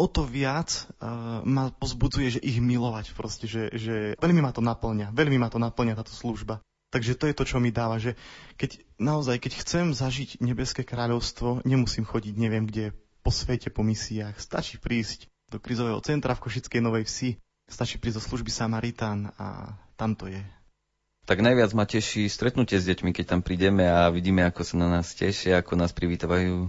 o 0.00 0.06
to 0.08 0.24
viac 0.24 0.88
uh, 0.96 1.44
ma 1.44 1.68
pozbudzuje, 1.76 2.40
že 2.40 2.40
ich 2.40 2.56
milovať 2.56 3.12
proste, 3.12 3.44
že, 3.44 3.68
že 3.76 4.16
veľmi 4.16 4.40
ma 4.40 4.56
to 4.56 4.64
naplňa, 4.64 5.12
veľmi 5.12 5.36
ma 5.36 5.52
to 5.52 5.60
naplňa 5.60 6.00
táto 6.00 6.16
služba. 6.16 6.64
Takže 6.90 7.14
to 7.14 7.28
je 7.28 7.36
to, 7.36 7.44
čo 7.46 7.62
mi 7.62 7.70
dáva, 7.70 8.02
že 8.02 8.18
keď 8.58 8.82
naozaj, 8.98 9.38
keď 9.38 9.52
chcem 9.62 9.86
zažiť 9.94 10.42
nebeské 10.42 10.82
kráľovstvo, 10.82 11.62
nemusím 11.62 12.02
chodiť 12.02 12.34
neviem 12.34 12.66
kde 12.66 12.96
po 13.22 13.30
svete, 13.30 13.70
po 13.70 13.86
misiách. 13.86 14.40
Stačí 14.40 14.80
prísť 14.80 15.30
do 15.52 15.62
krizového 15.62 16.00
centra 16.02 16.34
v 16.34 16.42
Košickej 16.48 16.80
Novej 16.82 17.06
Vsi, 17.06 17.30
stačí 17.70 18.02
prísť 18.02 18.18
do 18.18 18.26
služby 18.26 18.50
Samaritán 18.50 19.30
a 19.38 19.78
tam 19.94 20.18
to 20.18 20.26
je. 20.26 20.42
Tak 21.30 21.46
najviac 21.46 21.70
ma 21.78 21.86
teší 21.86 22.26
stretnutie 22.26 22.80
s 22.80 22.88
deťmi, 22.90 23.14
keď 23.14 23.38
tam 23.38 23.40
prídeme 23.46 23.86
a 23.86 24.10
vidíme, 24.10 24.42
ako 24.42 24.66
sa 24.66 24.74
na 24.74 24.90
nás 24.90 25.14
tešia, 25.14 25.62
ako 25.62 25.78
nás 25.78 25.94
privítajú 25.94 26.66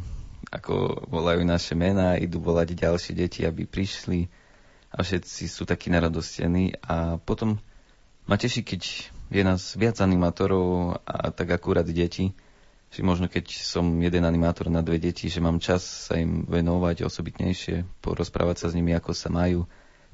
ako 0.52 1.08
volajú 1.08 1.48
naše 1.48 1.74
mená, 1.80 2.20
idú 2.20 2.44
volať 2.44 2.76
ďalšie 2.76 3.16
deti, 3.16 3.48
aby 3.48 3.64
prišli 3.64 4.28
a 4.92 5.00
všetci 5.00 5.48
sú 5.48 5.64
takí 5.64 5.88
naradostení 5.88 6.76
a 6.84 7.16
potom 7.16 7.56
ma 8.28 8.36
teší, 8.36 8.68
keď 8.68 8.82
je 9.32 9.42
nás 9.48 9.80
viac 9.80 10.04
animátorov 10.04 11.00
a 11.08 11.32
tak 11.32 11.56
akurát 11.56 11.88
deti, 11.88 12.36
že 12.92 13.00
možno 13.00 13.32
keď 13.32 13.48
som 13.56 13.88
jeden 14.04 14.28
animátor 14.28 14.68
na 14.68 14.84
dve 14.84 15.00
deti, 15.00 15.32
že 15.32 15.40
mám 15.40 15.64
čas 15.64 16.12
sa 16.12 16.20
im 16.20 16.44
venovať 16.44 17.08
osobitnejšie, 17.08 17.88
porozprávať 18.04 18.68
sa 18.68 18.68
s 18.68 18.76
nimi, 18.76 18.92
ako 18.92 19.16
sa 19.16 19.32
majú, 19.32 19.64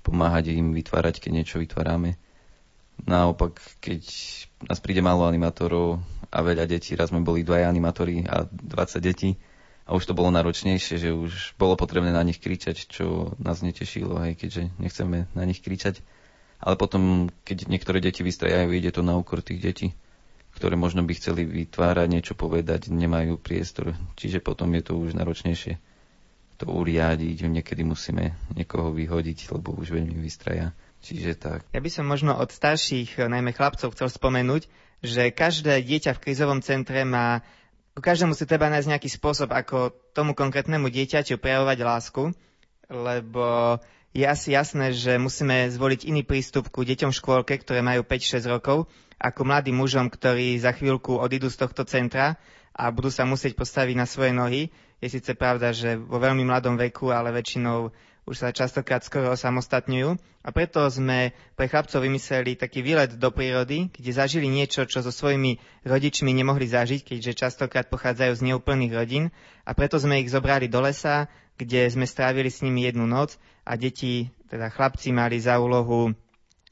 pomáhať 0.06 0.54
im 0.54 0.78
vytvárať, 0.78 1.18
keď 1.18 1.32
niečo 1.34 1.58
vytvárame. 1.58 2.22
Naopak, 3.10 3.58
keď 3.82 4.06
nás 4.70 4.78
príde 4.78 5.02
málo 5.02 5.26
animátorov 5.26 5.98
a 6.30 6.38
veľa 6.46 6.70
detí, 6.70 6.94
raz 6.94 7.10
sme 7.10 7.26
boli 7.26 7.42
dvaja 7.42 7.66
animátori 7.66 8.22
a 8.30 8.46
20 8.46 9.02
detí, 9.02 9.34
a 9.88 9.96
už 9.96 10.04
to 10.04 10.18
bolo 10.18 10.28
náročnejšie, 10.36 11.00
že 11.00 11.16
už 11.16 11.56
bolo 11.56 11.80
potrebné 11.80 12.12
na 12.12 12.20
nich 12.20 12.44
kričať, 12.44 12.92
čo 12.92 13.32
nás 13.40 13.64
netešilo, 13.64 14.20
aj 14.20 14.36
keďže 14.36 14.64
nechceme 14.84 15.32
na 15.32 15.44
nich 15.48 15.64
kričať. 15.64 16.04
Ale 16.60 16.76
potom, 16.76 17.32
keď 17.48 17.72
niektoré 17.72 18.04
deti 18.04 18.20
vystrajajú, 18.20 18.76
ide 18.76 18.92
to 18.92 19.00
na 19.00 19.16
úkor 19.16 19.40
tých 19.40 19.64
detí, 19.64 19.88
ktoré 20.60 20.76
možno 20.76 21.08
by 21.08 21.14
chceli 21.16 21.48
vytvárať, 21.48 22.08
niečo 22.12 22.34
povedať, 22.36 22.92
nemajú 22.92 23.40
priestor. 23.40 23.96
Čiže 24.20 24.44
potom 24.44 24.76
je 24.76 24.84
to 24.84 25.00
už 25.00 25.16
náročnejšie 25.16 25.80
to 26.58 26.66
uriadiť. 26.66 27.46
Niekedy 27.48 27.86
musíme 27.86 28.36
niekoho 28.58 28.90
vyhodiť, 28.92 29.54
lebo 29.54 29.78
už 29.78 29.94
veľmi 29.94 30.18
vystraja. 30.18 30.74
Čiže 31.00 31.38
tak. 31.38 31.62
Ja 31.72 31.80
by 31.80 31.92
som 31.94 32.10
možno 32.10 32.34
od 32.36 32.50
starších, 32.50 33.22
najmä 33.22 33.54
chlapcov, 33.54 33.94
chcel 33.94 34.10
spomenúť, 34.10 34.66
že 35.06 35.30
každé 35.30 35.78
dieťa 35.86 36.18
v 36.18 36.24
krizovom 36.26 36.66
centre 36.66 37.06
má 37.06 37.46
každému 38.00 38.38
si 38.38 38.46
treba 38.46 38.70
nájsť 38.70 38.90
nejaký 38.94 39.10
spôsob, 39.10 39.50
ako 39.54 39.94
tomu 40.14 40.38
konkrétnemu 40.38 40.90
dieťaťu 40.90 41.42
prejavovať 41.42 41.78
lásku, 41.82 42.24
lebo 42.88 43.78
je 44.18 44.26
asi 44.26 44.56
jasné, 44.56 44.96
že 44.96 45.22
musíme 45.22 45.70
zvoliť 45.70 46.10
iný 46.10 46.26
prístup 46.26 46.74
ku 46.74 46.82
deťom 46.82 47.14
v 47.14 47.20
škôlke, 47.20 47.54
ktoré 47.62 47.86
majú 47.86 48.02
5-6 48.02 48.50
rokov, 48.50 48.90
ako 49.18 49.42
mladým 49.46 49.78
mužom, 49.78 50.10
ktorí 50.10 50.58
za 50.58 50.74
chvíľku 50.74 51.18
odídu 51.18 51.50
z 51.50 51.62
tohto 51.62 51.86
centra 51.86 52.38
a 52.74 52.90
budú 52.94 53.10
sa 53.10 53.26
musieť 53.26 53.58
postaviť 53.58 53.96
na 53.98 54.06
svoje 54.06 54.32
nohy. 54.34 54.62
Je 55.02 55.10
síce 55.10 55.34
pravda, 55.38 55.74
že 55.74 55.98
vo 55.98 56.18
veľmi 56.18 56.46
mladom 56.46 56.78
veku, 56.78 57.10
ale 57.14 57.34
väčšinou 57.34 57.94
už 58.28 58.36
sa 58.36 58.52
častokrát 58.52 59.00
skoro 59.08 59.32
osamostatňujú. 59.32 60.20
A 60.44 60.50
preto 60.52 60.84
sme 60.92 61.32
pre 61.56 61.72
chlapcov 61.72 62.04
vymysleli 62.04 62.60
taký 62.60 62.84
výlet 62.84 63.16
do 63.16 63.32
prírody, 63.32 63.88
kde 63.88 64.12
zažili 64.12 64.52
niečo, 64.52 64.84
čo 64.84 65.00
so 65.00 65.12
svojimi 65.12 65.60
rodičmi 65.88 66.36
nemohli 66.36 66.68
zažiť, 66.68 67.08
keďže 67.08 67.40
častokrát 67.48 67.88
pochádzajú 67.88 68.34
z 68.36 68.46
neúplných 68.52 68.94
rodín. 68.94 69.32
A 69.64 69.72
preto 69.72 69.96
sme 69.96 70.20
ich 70.20 70.32
zobrali 70.32 70.68
do 70.68 70.84
lesa, 70.84 71.32
kde 71.56 71.88
sme 71.88 72.04
strávili 72.04 72.52
s 72.52 72.60
nimi 72.60 72.84
jednu 72.84 73.08
noc 73.08 73.40
a 73.64 73.80
deti, 73.80 74.28
teda 74.52 74.72
chlapci 74.72 75.16
mali 75.16 75.40
za 75.40 75.58
úlohu 75.58 76.12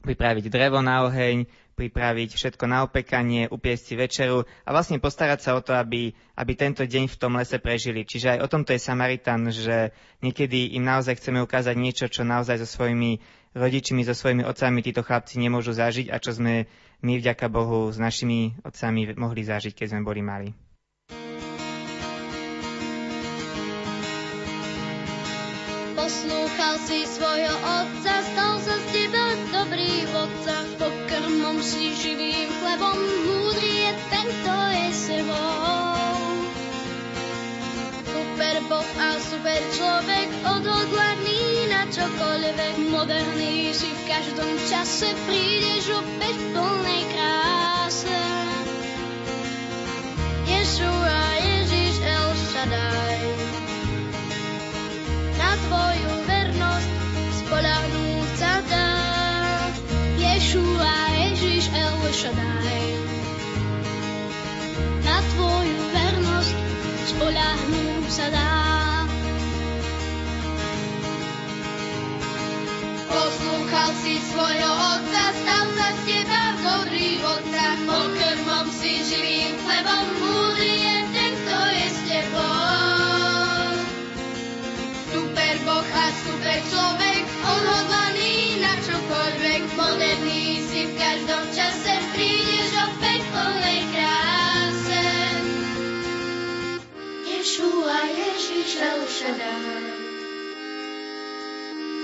pripraviť 0.04 0.46
drevo 0.52 0.78
na 0.84 1.08
oheň, 1.08 1.48
pripraviť 1.76 2.32
všetko 2.32 2.64
na 2.64 2.88
opekanie, 2.88 3.52
upiesť 3.52 3.82
si 3.84 3.94
večeru 3.94 4.48
a 4.64 4.68
vlastne 4.72 4.96
postarať 4.96 5.40
sa 5.44 5.50
o 5.52 5.60
to, 5.60 5.76
aby, 5.76 6.16
aby 6.40 6.52
tento 6.56 6.88
deň 6.88 7.12
v 7.12 7.18
tom 7.20 7.36
lese 7.36 7.60
prežili. 7.60 8.08
Čiže 8.08 8.40
aj 8.40 8.42
o 8.42 8.50
tomto 8.50 8.72
je 8.72 8.80
Samaritan, 8.80 9.52
že 9.52 9.92
niekedy 10.24 10.72
im 10.72 10.88
naozaj 10.88 11.20
chceme 11.20 11.44
ukázať 11.44 11.76
niečo, 11.76 12.08
čo 12.08 12.24
naozaj 12.24 12.64
so 12.64 12.68
svojimi 12.68 13.20
rodičmi, 13.52 14.00
so 14.08 14.16
svojimi 14.16 14.48
otcami 14.48 14.80
títo 14.80 15.04
chlapci 15.04 15.36
nemôžu 15.36 15.76
zažiť 15.76 16.08
a 16.08 16.16
čo 16.16 16.32
sme 16.32 16.64
my 17.04 17.12
vďaka 17.20 17.52
Bohu 17.52 17.92
s 17.92 18.00
našimi 18.00 18.56
otcami 18.64 19.12
mohli 19.20 19.44
zažiť, 19.44 19.76
keď 19.76 19.86
sme 19.92 20.02
boli 20.02 20.24
mali. 20.24 20.48
Poslúchal 25.96 26.74
si 26.86 27.02
svojho 27.04 27.56
otca, 27.56 28.14
stal 28.22 28.54
sa 28.62 28.76
z 28.78 28.86
dobrý 29.50 30.06
vodca 30.14 30.75
si 31.66 31.98
živým 31.98 32.46
chlebom, 32.62 32.94
múdry 33.26 33.90
je 33.90 33.92
ten, 34.06 34.26
kto 34.30 34.54
je 34.70 34.88
sebou. 34.94 36.14
Super 38.06 38.56
boh 38.70 38.90
a 39.02 39.08
super 39.18 39.60
človek, 39.74 40.28
odhodlaný 40.46 41.66
na 41.66 41.82
čokoľvek, 41.90 42.74
moderný 42.94 43.74
si 43.74 43.90
v 43.90 44.02
každom 44.06 44.52
čase, 44.70 45.10
prídeš 45.26 45.90
opäť 45.90 46.38
v 46.38 46.46
plnej 46.54 47.02
Shaddai. 62.16 62.96
Na 65.04 65.20
tvoju 65.20 65.80
vernosť 65.92 66.56
spoľahnúť 67.12 68.04
sa 68.08 68.26
dá. 68.32 68.52
Poslúchal 73.12 73.90
si 74.00 74.16
svojho 74.32 74.72
otca, 74.96 75.24
stal 75.44 75.64
sa 75.76 75.88
z 75.92 76.00
teba 76.08 76.42
dobrý 76.64 77.20
vodca. 77.20 77.66
Pokrmom 77.84 78.66
si 78.72 79.04
živým 79.04 79.52
chlebom, 79.60 80.04
múdry 80.16 80.72
je 80.72 80.96
ten, 81.12 81.32
kto 81.36 81.58
je 81.68 81.88
s 81.92 81.98
tebou. 82.08 83.76
Super 85.12 85.54
Boh 85.68 85.84
a 85.84 86.06
super 86.24 86.58
človek, 86.72 87.05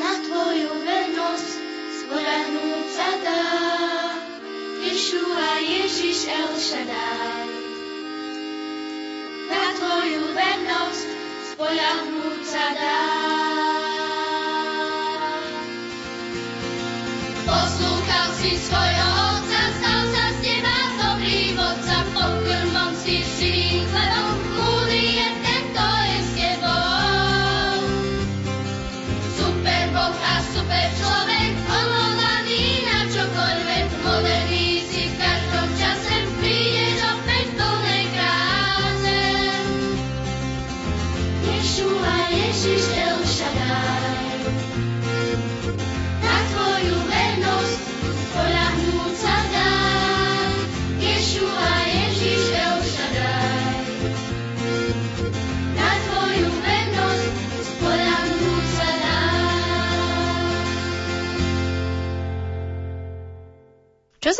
Na 0.02 0.12
tvoju 0.26 0.70
vernosť 0.82 1.52
spoľahnúť 2.02 2.86
sa 2.90 3.10
dá. 3.22 3.46
Ješua, 4.82 5.62
Ježiš 5.62 6.26
na 9.52 9.64
tvoju 9.78 10.34
vernosť 10.34 11.06
spoľahnúť 11.54 12.40
sa. 12.42 13.41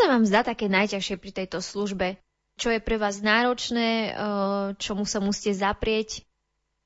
Sa 0.03 0.11
vám 0.11 0.27
zdá 0.27 0.43
také 0.43 0.67
najťažšie 0.67 1.15
pri 1.15 1.31
tejto 1.31 1.63
službe? 1.63 2.19
Čo 2.59 2.75
je 2.75 2.83
pre 2.83 2.99
vás 2.99 3.23
náročné, 3.23 4.11
eh, 4.11 4.13
čomu 4.75 5.07
sa 5.07 5.23
musíte 5.23 5.55
zaprieť? 5.55 6.27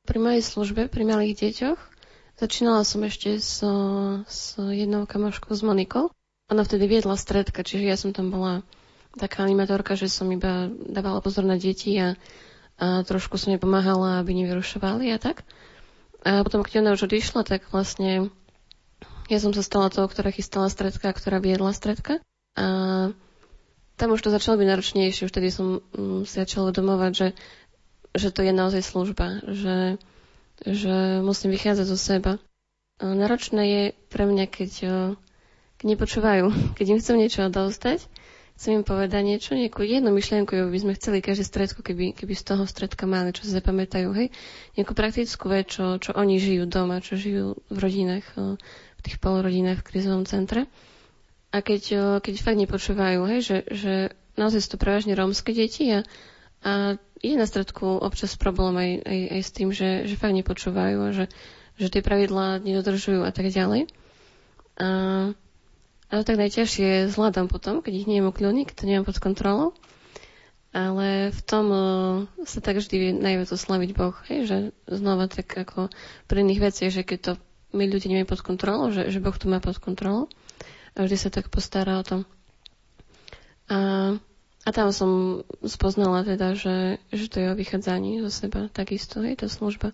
Pri 0.06 0.22
mojej 0.22 0.46
službe, 0.46 0.86
pri 0.86 1.02
malých 1.02 1.34
deťoch, 1.42 1.80
začínala 2.38 2.86
som 2.86 3.02
ešte 3.02 3.42
s, 3.42 3.66
s 4.30 4.40
jednou 4.62 5.10
kamoškou, 5.10 5.50
s 5.50 5.66
Monikou. 5.66 6.14
Ona 6.54 6.62
vtedy 6.62 6.86
viedla 6.86 7.18
stredka, 7.18 7.66
čiže 7.66 7.90
ja 7.90 7.98
som 7.98 8.14
tam 8.14 8.30
bola 8.30 8.62
taká 9.18 9.44
animatorka, 9.44 9.98
že 9.98 10.14
som 10.14 10.30
iba 10.30 10.70
dávala 10.70 11.20
pozor 11.20 11.44
na 11.44 11.58
deti 11.58 11.98
a, 11.98 12.14
a 12.78 13.02
trošku 13.02 13.42
som 13.42 13.52
jej 13.52 13.60
pomáhala, 13.60 14.22
aby 14.22 14.46
nevyrušovali 14.46 15.10
a 15.12 15.18
tak. 15.18 15.42
A 16.22 16.46
potom, 16.46 16.62
keď 16.62 16.86
ona 16.86 16.94
už 16.94 17.10
odišla, 17.10 17.42
tak 17.44 17.66
vlastne 17.74 18.30
ja 19.28 19.42
som 19.42 19.52
sa 19.52 19.66
stala 19.66 19.90
tou, 19.90 20.06
ktorá 20.06 20.30
chystala 20.32 20.70
stredka, 20.70 21.12
ktorá 21.12 21.42
viedla 21.42 21.74
stredka. 21.76 22.22
A 22.58 22.68
tam 23.96 24.08
už 24.12 24.22
to 24.22 24.30
začalo 24.30 24.58
byť 24.58 24.68
náročnejšie, 24.68 25.26
už 25.26 25.34
tedy 25.34 25.50
som 25.50 25.80
mm, 25.94 26.26
si 26.26 26.36
začala 26.38 26.70
uvedomovať, 26.70 27.12
že 27.14 27.28
že 28.18 28.34
to 28.34 28.42
je 28.42 28.52
naozaj 28.52 28.82
služba, 28.82 29.46
že, 29.46 30.02
že 30.66 31.22
musím 31.22 31.54
vychádzať 31.54 31.86
zo 31.86 31.98
seba. 31.98 32.32
Náročné 32.98 33.62
je 33.62 33.82
pre 34.10 34.26
mňa, 34.26 34.46
keď, 34.50 34.72
keď 35.78 35.86
nepočúvajú, 35.86 36.46
keď 36.78 36.86
im 36.90 37.00
chcem 37.00 37.16
niečo 37.22 37.46
dostať, 37.48 38.02
chcem 38.58 38.82
im 38.82 38.84
povedať 38.84 39.22
niečo, 39.22 39.54
nejakú 39.54 39.86
jednu 39.86 40.10
myšlienku, 40.10 40.50
by 40.50 40.80
sme 40.82 40.98
chceli 40.98 41.22
každé 41.22 41.46
stredko, 41.46 41.86
keby, 41.86 42.18
keby 42.18 42.34
z 42.34 42.44
toho 42.44 42.66
stredka 42.66 43.06
mali, 43.06 43.30
čo 43.30 43.46
sa 43.46 43.62
zapamätajú, 43.62 44.10
hej, 44.18 44.34
nejakú 44.74 44.98
praktickú 44.98 45.46
vec, 45.54 45.70
čo, 45.70 46.02
čo 46.02 46.18
oni 46.18 46.42
žijú 46.42 46.66
doma, 46.66 46.98
čo 46.98 47.14
žijú 47.14 47.62
v 47.70 47.78
rodinách, 47.78 48.26
v 48.98 49.02
tých 49.06 49.22
polorodinách 49.22 49.86
v 49.86 49.88
krizovom 49.94 50.26
centre. 50.26 50.66
A 51.48 51.58
keď, 51.64 51.84
keď 52.20 52.34
fakt 52.44 52.60
nepočúvajú, 52.60 53.20
hej, 53.32 53.40
že, 53.40 53.58
že 53.72 53.94
naozaj 54.36 54.60
sú 54.64 54.70
to 54.76 54.82
prevažne 54.82 55.16
rómske 55.16 55.56
deti 55.56 55.88
a, 55.90 56.00
a 56.62 57.00
je 57.24 57.34
na 57.34 57.48
stredku 57.50 57.98
občas 57.98 58.38
problém 58.38 58.76
aj, 58.78 58.92
aj, 59.08 59.20
aj 59.34 59.42
s 59.42 59.52
tým, 59.52 59.70
že, 59.74 59.90
že 60.06 60.20
fakt 60.20 60.38
nepočúvajú 60.38 60.98
a 61.02 61.10
že, 61.16 61.26
že 61.82 61.88
tie 61.90 62.06
pravidlá 62.06 62.62
nedodržujú 62.62 63.26
a 63.26 63.32
tak 63.34 63.50
ďalej. 63.50 63.90
A, 64.78 64.88
ale 66.08 66.22
tak 66.24 66.38
najťažšie 66.40 67.10
zvládam 67.12 67.50
potom, 67.50 67.82
keď 67.82 67.94
ich 67.96 68.08
nie 68.08 68.22
je 68.22 68.30
keď 68.30 68.76
to 68.78 68.86
nemám 68.86 69.06
pod 69.08 69.18
kontrolou. 69.18 69.74
Ale 70.76 71.34
v 71.34 71.42
tom 71.48 71.66
uh, 71.72 71.84
sa 72.46 72.60
tak 72.62 72.78
vždy 72.78 73.18
najviac 73.18 73.50
oslaviť 73.50 73.90
Boh, 73.98 74.14
hej, 74.30 74.40
že 74.46 74.58
znova 74.86 75.26
tak 75.26 75.50
ako 75.50 75.90
pri 76.30 76.44
iných 76.44 76.62
veciach, 76.62 76.92
že 76.94 77.08
keď 77.08 77.20
to 77.24 77.32
my 77.74 77.88
ľudia 77.90 78.14
nemáme 78.14 78.30
pod 78.30 78.46
kontrolou, 78.46 78.94
že, 78.94 79.10
že 79.10 79.24
Boh 79.24 79.34
to 79.34 79.50
má 79.50 79.58
pod 79.58 79.80
kontrolou 79.82 80.30
a 80.30 80.38
vždy 81.06 81.18
sa 81.18 81.30
tak 81.30 81.54
postará 81.54 82.02
o 82.02 82.08
tom. 82.08 82.22
A, 83.68 84.16
a 84.64 84.70
tam 84.72 84.90
som 84.96 85.44
spoznala 85.62 86.24
teda, 86.24 86.56
že, 86.56 87.04
že 87.12 87.28
to 87.28 87.38
je 87.44 87.48
o 87.52 87.60
vychádzaní 87.60 88.24
zo 88.24 88.32
seba, 88.32 88.72
takisto, 88.72 89.20
je 89.22 89.36
to 89.36 89.52
služba 89.52 89.92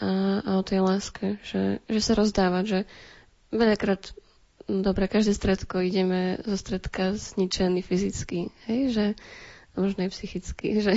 a, 0.00 0.40
a 0.42 0.50
o 0.58 0.62
tej 0.64 0.82
láske, 0.82 1.38
že, 1.46 1.84
že 1.86 2.00
sa 2.00 2.18
rozdávať, 2.18 2.64
že 2.64 2.78
veľakrát 3.54 4.16
dobre, 4.66 5.06
každé 5.06 5.36
stredko 5.36 5.84
ideme 5.84 6.40
zo 6.42 6.56
stredka 6.56 7.14
zničený 7.14 7.84
fyzicky, 7.84 8.50
hej, 8.66 8.80
že 8.90 9.04
možno 9.76 10.06
aj 10.06 10.10
psychicky, 10.14 10.66
že, 10.84 10.94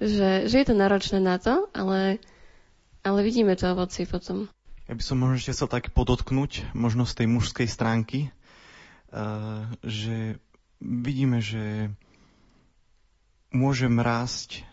že, 0.00 0.30
že 0.48 0.56
je 0.56 0.66
to 0.66 0.74
náročné 0.76 1.18
na 1.20 1.36
to, 1.36 1.68
ale, 1.76 2.22
ale 3.02 3.18
vidíme 3.20 3.58
to 3.58 3.72
ovoci 3.72 4.08
potom. 4.08 4.48
Ja 4.84 4.92
by 4.92 5.00
som 5.00 5.16
možno 5.16 5.40
ešte 5.40 5.56
chcel 5.56 5.68
tak 5.72 5.96
podotknúť, 5.96 6.76
možno 6.76 7.08
z 7.08 7.24
tej 7.24 7.26
mužskej 7.32 7.68
stránky, 7.68 8.28
že 9.86 10.42
vidíme, 10.82 11.38
že 11.38 11.94
môžem 13.54 13.94
rásť 14.02 14.66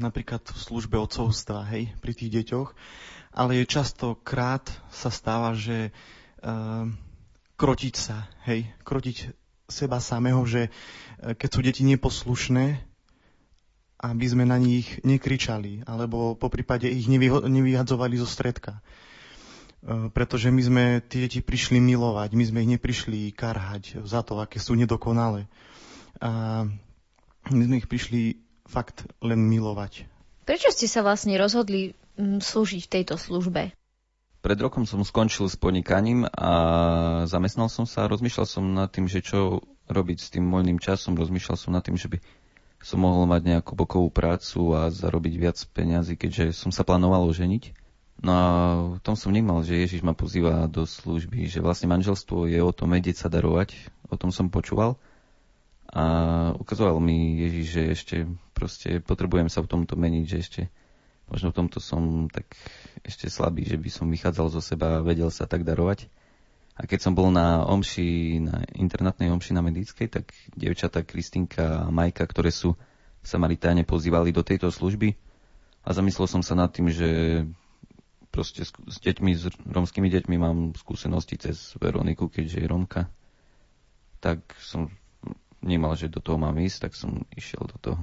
napríklad 0.00 0.42
v 0.42 0.58
službe 0.58 0.96
otcovstva, 0.98 1.68
hej, 1.70 1.92
pri 2.00 2.12
tých 2.16 2.30
deťoch, 2.42 2.68
ale 3.36 3.62
je 3.62 3.64
častokrát 3.68 4.64
sa 4.88 5.12
stáva, 5.12 5.52
že 5.52 5.92
krotiť 7.56 7.94
sa, 7.94 8.26
hej, 8.48 8.66
krotiť 8.82 9.16
seba 9.68 10.00
samého, 10.00 10.40
že 10.46 10.72
keď 11.20 11.48
sú 11.50 11.60
deti 11.62 11.82
neposlušné, 11.84 12.80
aby 13.96 14.26
sme 14.28 14.44
na 14.44 14.60
nich 14.60 15.00
nekričali, 15.02 15.84
alebo 15.88 16.36
po 16.36 16.52
prípade 16.52 16.86
ich 16.86 17.08
nevyhadzovali 17.08 18.20
zo 18.20 18.28
stredka. 18.28 18.84
E, 19.86 20.10
pretože 20.10 20.50
my 20.50 20.62
sme 20.62 20.84
tie 21.06 21.30
deti 21.30 21.38
prišli 21.38 21.78
milovať, 21.78 22.34
my 22.34 22.44
sme 22.44 22.58
ich 22.66 22.70
neprišli 22.74 23.30
karhať 23.30 24.02
za 24.02 24.26
to, 24.26 24.42
aké 24.42 24.58
sú 24.58 24.74
nedokonalé. 24.74 25.46
A 26.18 26.66
my 27.54 27.62
sme 27.62 27.78
ich 27.78 27.86
prišli 27.86 28.42
fakt 28.66 29.06
len 29.22 29.46
milovať. 29.46 30.10
Prečo 30.42 30.74
ste 30.74 30.90
sa 30.90 31.06
vlastne 31.06 31.38
rozhodli 31.38 31.94
slúžiť 32.18 32.82
v 32.86 32.92
tejto 32.98 33.14
službe? 33.14 33.70
Pred 34.42 34.58
rokom 34.62 34.86
som 34.86 35.02
skončil 35.02 35.50
s 35.50 35.58
podnikaním 35.58 36.26
a 36.30 36.50
zamestnal 37.26 37.66
som 37.66 37.82
sa 37.82 38.06
a 38.06 38.10
rozmýšľal 38.10 38.46
som 38.46 38.64
nad 38.74 38.90
tým, 38.90 39.10
že 39.10 39.22
čo 39.22 39.62
robiť 39.90 40.18
s 40.18 40.30
tým 40.30 40.46
voľným 40.50 40.78
časom. 40.78 41.18
Rozmýšľal 41.18 41.58
som 41.58 41.74
nad 41.74 41.82
tým, 41.82 41.98
že 41.98 42.06
by 42.10 42.18
som 42.82 43.02
mohol 43.02 43.26
mať 43.26 43.42
nejakú 43.42 43.74
bokovú 43.74 44.06
prácu 44.10 44.70
a 44.74 44.90
zarobiť 44.90 45.34
viac 45.34 45.58
peniazy, 45.74 46.14
keďže 46.14 46.54
som 46.54 46.70
sa 46.70 46.86
plánoval 46.86 47.26
oženiť. 47.26 47.85
No 48.16 48.30
a 48.32 48.44
v 48.96 49.00
tom 49.04 49.12
som 49.12 49.28
vnímal, 49.28 49.60
že 49.60 49.76
Ježiš 49.76 50.00
ma 50.00 50.16
pozýva 50.16 50.64
do 50.72 50.88
služby, 50.88 51.52
že 51.52 51.60
vlastne 51.60 51.92
manželstvo 51.92 52.48
je 52.48 52.60
o 52.64 52.72
tom 52.72 52.96
vedieť 52.96 53.26
sa 53.26 53.28
darovať, 53.28 53.76
o 54.08 54.16
tom 54.16 54.32
som 54.32 54.48
počúval. 54.48 54.96
A 55.92 56.02
ukazoval 56.56 56.96
mi 56.98 57.38
Ježiš, 57.44 57.66
že 57.68 57.82
ešte 57.92 58.16
proste 58.56 59.04
potrebujem 59.04 59.52
sa 59.52 59.60
v 59.60 59.70
tomto 59.70 59.94
meniť, 59.94 60.24
že 60.24 60.38
ešte 60.40 60.60
možno 61.28 61.52
v 61.52 61.58
tomto 61.62 61.78
som 61.78 62.32
tak 62.32 62.48
ešte 63.04 63.28
slabý, 63.28 63.68
že 63.68 63.76
by 63.76 63.90
som 63.92 64.06
vychádzal 64.08 64.48
zo 64.48 64.62
seba 64.64 64.98
a 64.98 65.04
vedel 65.04 65.28
sa 65.28 65.44
tak 65.44 65.62
darovať. 65.62 66.08
A 66.76 66.84
keď 66.84 67.08
som 67.08 67.16
bol 67.16 67.32
na 67.32 67.64
omši, 67.64 68.40
na 68.44 68.60
internátnej 68.76 69.32
omši 69.32 69.56
na 69.56 69.64
Medickej, 69.64 70.12
tak 70.12 70.36
devčata 70.52 71.00
Kristinka 71.04 71.88
a 71.88 71.92
Majka, 71.92 72.28
ktoré 72.28 72.52
sú 72.52 72.76
v 72.76 73.26
Samaritáne, 73.26 73.88
pozývali 73.88 74.28
do 74.28 74.44
tejto 74.44 74.68
služby 74.68 75.16
a 75.86 75.88
zamyslel 75.94 76.28
som 76.28 76.42
sa 76.44 76.52
nad 76.58 76.68
tým, 76.74 76.92
že 76.92 77.08
proste 78.36 78.68
s, 78.68 78.76
s 78.76 79.00
deťmi, 79.00 79.32
s 79.32 79.48
romskými 79.64 80.12
deťmi 80.12 80.36
mám 80.36 80.76
skúsenosti 80.76 81.40
cez 81.40 81.72
Veroniku, 81.80 82.28
keďže 82.28 82.60
je 82.60 82.68
Romka. 82.68 83.08
Tak 84.20 84.44
som 84.60 84.92
nemal, 85.64 85.96
že 85.96 86.12
do 86.12 86.20
toho 86.20 86.36
mám 86.36 86.60
ísť, 86.60 86.78
tak 86.84 86.92
som 86.92 87.24
išiel 87.32 87.64
do 87.64 87.80
toho. 87.80 88.02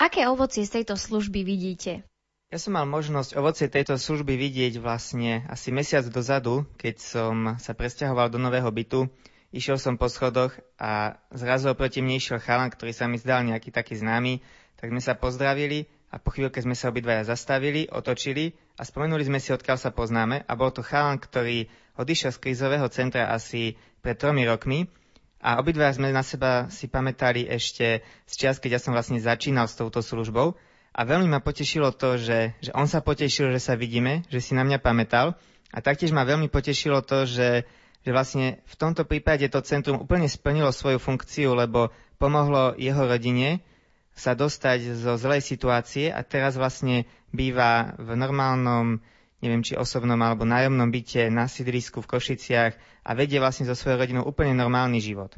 Aké 0.00 0.24
ovocie 0.24 0.64
z 0.64 0.80
tejto 0.80 0.96
služby 0.96 1.44
vidíte? 1.44 2.08
Ja 2.48 2.56
som 2.56 2.76
mal 2.76 2.88
možnosť 2.88 3.36
ovocie 3.36 3.68
tejto 3.68 4.00
služby 4.00 4.36
vidieť 4.40 4.80
vlastne 4.80 5.44
asi 5.48 5.68
mesiac 5.68 6.04
dozadu, 6.08 6.64
keď 6.80 6.96
som 7.00 7.34
sa 7.60 7.72
presťahoval 7.76 8.32
do 8.32 8.40
nového 8.40 8.68
bytu. 8.72 9.08
Išiel 9.52 9.76
som 9.76 10.00
po 10.00 10.08
schodoch 10.08 10.56
a 10.80 11.20
zrazu 11.32 11.68
oproti 11.68 12.00
mne 12.00 12.16
išiel 12.16 12.40
chalan, 12.40 12.72
ktorý 12.72 12.92
sa 12.96 13.04
mi 13.04 13.20
zdal 13.20 13.44
nejaký 13.44 13.68
taký 13.68 14.00
známy, 14.00 14.40
tak 14.80 14.92
sme 14.92 15.00
sa 15.00 15.12
pozdravili 15.12 15.88
a 16.12 16.20
po 16.20 16.28
chvíľke 16.28 16.60
sme 16.60 16.76
sa 16.76 16.92
obidvaja 16.92 17.24
zastavili, 17.24 17.88
otočili 17.88 18.52
a 18.76 18.84
spomenuli 18.84 19.24
sme 19.24 19.40
si, 19.40 19.48
odkiaľ 19.48 19.80
sa 19.80 19.96
poznáme. 19.96 20.44
A 20.44 20.52
bol 20.52 20.68
to 20.68 20.84
chalan, 20.84 21.16
ktorý 21.16 21.72
odišiel 21.96 22.36
z 22.36 22.42
krízového 22.44 22.84
centra 22.92 23.32
asi 23.32 23.80
pred 24.04 24.20
tromi 24.20 24.44
rokmi. 24.44 24.92
A 25.40 25.56
obidvaja 25.56 25.96
sme 25.96 26.12
na 26.12 26.20
seba 26.20 26.68
si 26.68 26.84
pamätali 26.84 27.48
ešte 27.48 28.04
z 28.28 28.32
čias, 28.36 28.60
keď 28.60 28.76
ja 28.76 28.80
som 28.84 28.92
vlastne 28.92 29.24
začínal 29.24 29.64
s 29.64 29.74
touto 29.74 30.04
službou. 30.04 30.52
A 30.92 31.00
veľmi 31.08 31.32
ma 31.32 31.40
potešilo 31.40 31.96
to, 31.96 32.20
že, 32.20 32.52
že 32.60 32.70
on 32.76 32.84
sa 32.84 33.00
potešil, 33.00 33.48
že 33.48 33.64
sa 33.64 33.72
vidíme, 33.72 34.28
že 34.28 34.44
si 34.44 34.52
na 34.52 34.68
mňa 34.68 34.84
pamätal. 34.84 35.40
A 35.72 35.80
taktiež 35.80 36.12
ma 36.12 36.28
veľmi 36.28 36.52
potešilo 36.52 37.00
to, 37.00 37.24
že, 37.24 37.64
že 38.04 38.10
vlastne 38.12 38.60
v 38.68 38.74
tomto 38.76 39.08
prípade 39.08 39.48
to 39.48 39.64
centrum 39.64 40.04
úplne 40.04 40.28
splnilo 40.28 40.68
svoju 40.68 41.00
funkciu, 41.00 41.56
lebo 41.56 41.88
pomohlo 42.20 42.76
jeho 42.76 43.08
rodine 43.08 43.64
sa 44.12 44.36
dostať 44.36 44.92
zo 44.96 45.16
zlej 45.16 45.40
situácie 45.40 46.12
a 46.12 46.20
teraz 46.20 46.56
vlastne 46.60 47.08
býva 47.32 47.96
v 47.96 48.12
normálnom, 48.12 49.00
neviem 49.40 49.64
či 49.64 49.78
osobnom 49.78 50.20
alebo 50.20 50.44
nájomnom 50.44 50.92
byte 50.92 51.32
na 51.32 51.48
sídlisku 51.48 52.04
v 52.04 52.10
Košiciach 52.12 52.72
a 53.02 53.10
vedie 53.16 53.40
vlastne 53.40 53.64
so 53.64 53.74
svojou 53.74 54.04
rodinou 54.04 54.24
úplne 54.28 54.52
normálny 54.52 55.00
život. 55.00 55.32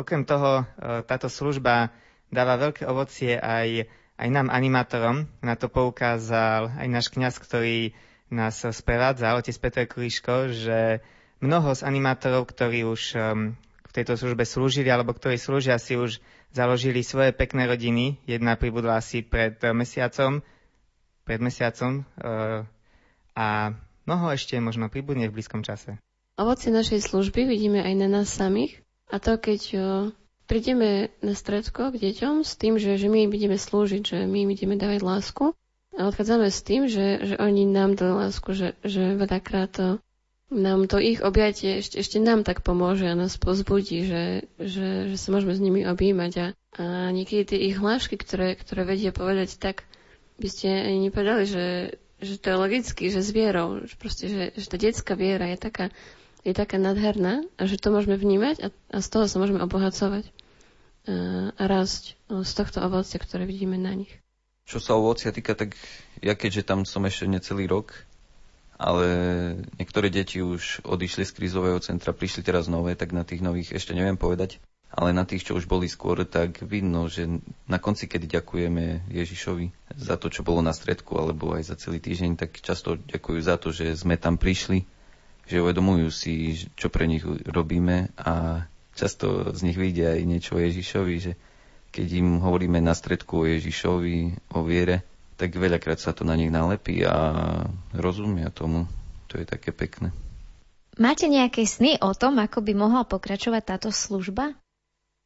Okrem 0.00 0.24
toho, 0.24 0.64
e, 0.64 1.04
táto 1.04 1.28
služba 1.28 1.92
dáva 2.32 2.56
veľké 2.56 2.88
ovocie 2.88 3.36
aj 3.36 3.90
aj 4.20 4.28
nám 4.28 4.52
animátorom. 4.52 5.24
Na 5.40 5.56
to 5.56 5.72
poukázal 5.72 6.76
aj 6.76 6.88
náš 6.92 7.08
kňaz, 7.08 7.40
ktorý 7.40 7.96
nás 8.28 8.60
sprevádza, 8.60 9.32
otec 9.32 9.56
Petr 9.56 9.84
Kliško, 9.88 10.52
že 10.52 11.00
mnoho 11.40 11.72
z 11.72 11.82
animátorov, 11.88 12.44
ktorí 12.52 12.84
už 12.84 13.02
um, 13.16 13.56
v 13.88 13.92
tejto 13.96 14.20
službe 14.20 14.44
slúžili, 14.44 14.92
alebo 14.92 15.16
ktorí 15.16 15.40
slúžia, 15.40 15.80
si 15.80 15.96
už 15.96 16.20
založili 16.50 17.02
svoje 17.06 17.30
pekné 17.30 17.66
rodiny. 17.66 18.18
Jedna 18.26 18.58
pribudla 18.58 18.98
asi 18.98 19.22
pred 19.22 19.58
mesiacom, 19.74 20.42
pred 21.22 21.40
mesiacom 21.42 22.02
uh, 22.18 22.66
a 23.38 23.76
mnoho 24.06 24.26
ešte 24.34 24.58
možno 24.58 24.90
pribudne 24.90 25.30
v 25.30 25.34
blízkom 25.38 25.62
čase. 25.62 25.98
Ovoci 26.40 26.72
našej 26.72 27.04
služby 27.04 27.46
vidíme 27.46 27.84
aj 27.84 27.94
na 28.00 28.08
nás 28.08 28.32
samých. 28.32 28.80
A 29.10 29.18
to, 29.18 29.38
keď 29.38 29.60
uh, 29.74 29.82
prídeme 30.50 31.14
na 31.22 31.38
stredko 31.38 31.94
k 31.94 32.10
deťom 32.10 32.42
s 32.42 32.58
tým, 32.58 32.78
že, 32.78 32.98
že 32.98 33.06
my 33.06 33.26
im 33.26 33.32
ideme 33.34 33.54
slúžiť, 33.54 34.02
že 34.02 34.18
my 34.26 34.46
im 34.46 34.50
ideme 34.50 34.74
dávať 34.74 35.06
lásku 35.06 35.44
a 35.94 36.00
odchádzame 36.10 36.50
s 36.50 36.60
tým, 36.66 36.90
že, 36.90 37.22
že 37.22 37.34
oni 37.38 37.66
nám 37.66 37.94
dali 37.94 38.26
lásku, 38.26 38.54
že, 38.54 38.78
že 38.82 39.18
veľakrát 39.18 40.02
nám 40.50 40.90
to 40.90 40.98
ich 40.98 41.22
objatie 41.22 41.78
ešte, 41.78 42.02
ešte 42.02 42.18
nám 42.18 42.42
tak 42.42 42.66
pomôže 42.66 43.06
a 43.06 43.14
nás 43.14 43.38
pozbudí, 43.38 44.02
že, 44.04 44.24
že, 44.58 45.14
že 45.14 45.16
sa 45.16 45.30
môžeme 45.30 45.54
s 45.54 45.62
nimi 45.62 45.86
objímať 45.86 46.32
a, 46.36 46.46
a 46.76 46.84
niekedy 47.14 47.42
tie 47.54 47.58
ich 47.70 47.78
hlášky, 47.78 48.18
ktoré, 48.18 48.58
ktoré 48.58 48.82
vedia 48.82 49.14
povedať 49.14 49.56
tak, 49.62 49.86
by 50.42 50.48
ste 50.50 50.66
ani 50.68 51.08
nepovedali, 51.08 51.46
že, 51.46 51.66
že 52.18 52.34
to 52.42 52.46
je 52.50 52.56
logicky, 52.58 53.04
že 53.14 53.22
s 53.22 53.30
vierou, 53.30 53.86
že 53.86 53.94
proste, 53.94 54.26
že, 54.26 54.42
že 54.58 54.66
tá 54.66 54.76
detská 54.76 55.14
viera 55.14 55.46
je 55.54 55.58
taká, 55.58 55.86
je 56.42 56.52
taká 56.52 56.82
nadherná 56.82 57.46
a 57.54 57.62
že 57.70 57.78
to 57.78 57.94
môžeme 57.94 58.18
vnímať 58.18 58.56
a, 58.60 58.68
a 58.90 58.98
z 58.98 59.08
toho 59.08 59.30
sa 59.30 59.36
môžeme 59.38 59.62
obohacovať 59.62 60.26
a 61.56 61.64
rásť 61.64 62.20
z 62.28 62.52
tohto 62.52 62.84
ovocia, 62.84 63.16
ktoré 63.16 63.48
vidíme 63.48 63.80
na 63.80 63.96
nich. 63.96 64.12
Čo 64.68 64.78
sa 64.78 64.94
ovocia 64.94 65.32
týka, 65.34 65.56
tak 65.56 65.74
ja 66.22 66.36
keďže 66.36 66.62
tam 66.68 66.84
som 66.86 67.02
ešte 67.08 67.26
necelý 67.26 67.66
rok, 67.66 67.96
ale 68.80 69.06
niektoré 69.76 70.08
deti 70.08 70.40
už 70.40 70.80
odišli 70.88 71.28
z 71.28 71.36
krízového 71.36 71.76
centra, 71.84 72.16
prišli 72.16 72.40
teraz 72.40 72.64
nové, 72.64 72.96
tak 72.96 73.12
na 73.12 73.28
tých 73.28 73.44
nových 73.44 73.76
ešte 73.76 73.92
neviem 73.92 74.16
povedať. 74.16 74.56
Ale 74.90 75.14
na 75.14 75.22
tých, 75.22 75.46
čo 75.46 75.54
už 75.54 75.70
boli 75.70 75.86
skôr, 75.86 76.24
tak 76.26 76.64
vidno, 76.66 77.06
že 77.06 77.28
na 77.70 77.78
konci, 77.78 78.10
keď 78.10 78.40
ďakujeme 78.40 79.06
Ježišovi 79.12 79.94
za 79.94 80.18
to, 80.18 80.32
čo 80.32 80.42
bolo 80.42 80.64
na 80.64 80.74
stredku, 80.74 81.14
alebo 81.14 81.54
aj 81.54 81.68
za 81.70 81.76
celý 81.78 82.02
týždeň, 82.02 82.40
tak 82.40 82.58
často 82.58 82.98
ďakujú 82.98 83.38
za 83.38 83.54
to, 83.60 83.70
že 83.70 83.94
sme 83.94 84.18
tam 84.18 84.34
prišli, 84.34 84.82
že 85.46 85.62
uvedomujú 85.62 86.08
si, 86.10 86.58
čo 86.74 86.90
pre 86.90 87.06
nich 87.06 87.22
robíme 87.46 88.10
a 88.18 88.64
často 88.96 89.54
z 89.54 89.60
nich 89.62 89.78
vidia 89.78 90.16
aj 90.16 90.26
niečo 90.26 90.58
o 90.58 90.64
Ježišovi, 90.64 91.14
že 91.20 91.32
keď 91.94 92.06
im 92.18 92.28
hovoríme 92.42 92.80
na 92.82 92.96
stredku 92.96 93.44
o 93.44 93.46
Ježišovi, 93.46 94.50
o 94.56 94.64
viere, 94.66 95.06
tak 95.40 95.56
veľakrát 95.56 95.96
sa 95.96 96.12
to 96.12 96.28
na 96.28 96.36
nich 96.36 96.52
nalepí 96.52 97.00
a 97.00 97.16
rozumia 97.96 98.52
tomu. 98.52 98.84
To 99.32 99.40
je 99.40 99.48
také 99.48 99.72
pekné. 99.72 100.12
Máte 101.00 101.24
nejaké 101.24 101.64
sny 101.64 101.96
o 102.04 102.12
tom, 102.12 102.36
ako 102.36 102.60
by 102.60 102.76
mohla 102.76 103.08
pokračovať 103.08 103.62
táto 103.64 103.88
služba? 103.88 104.52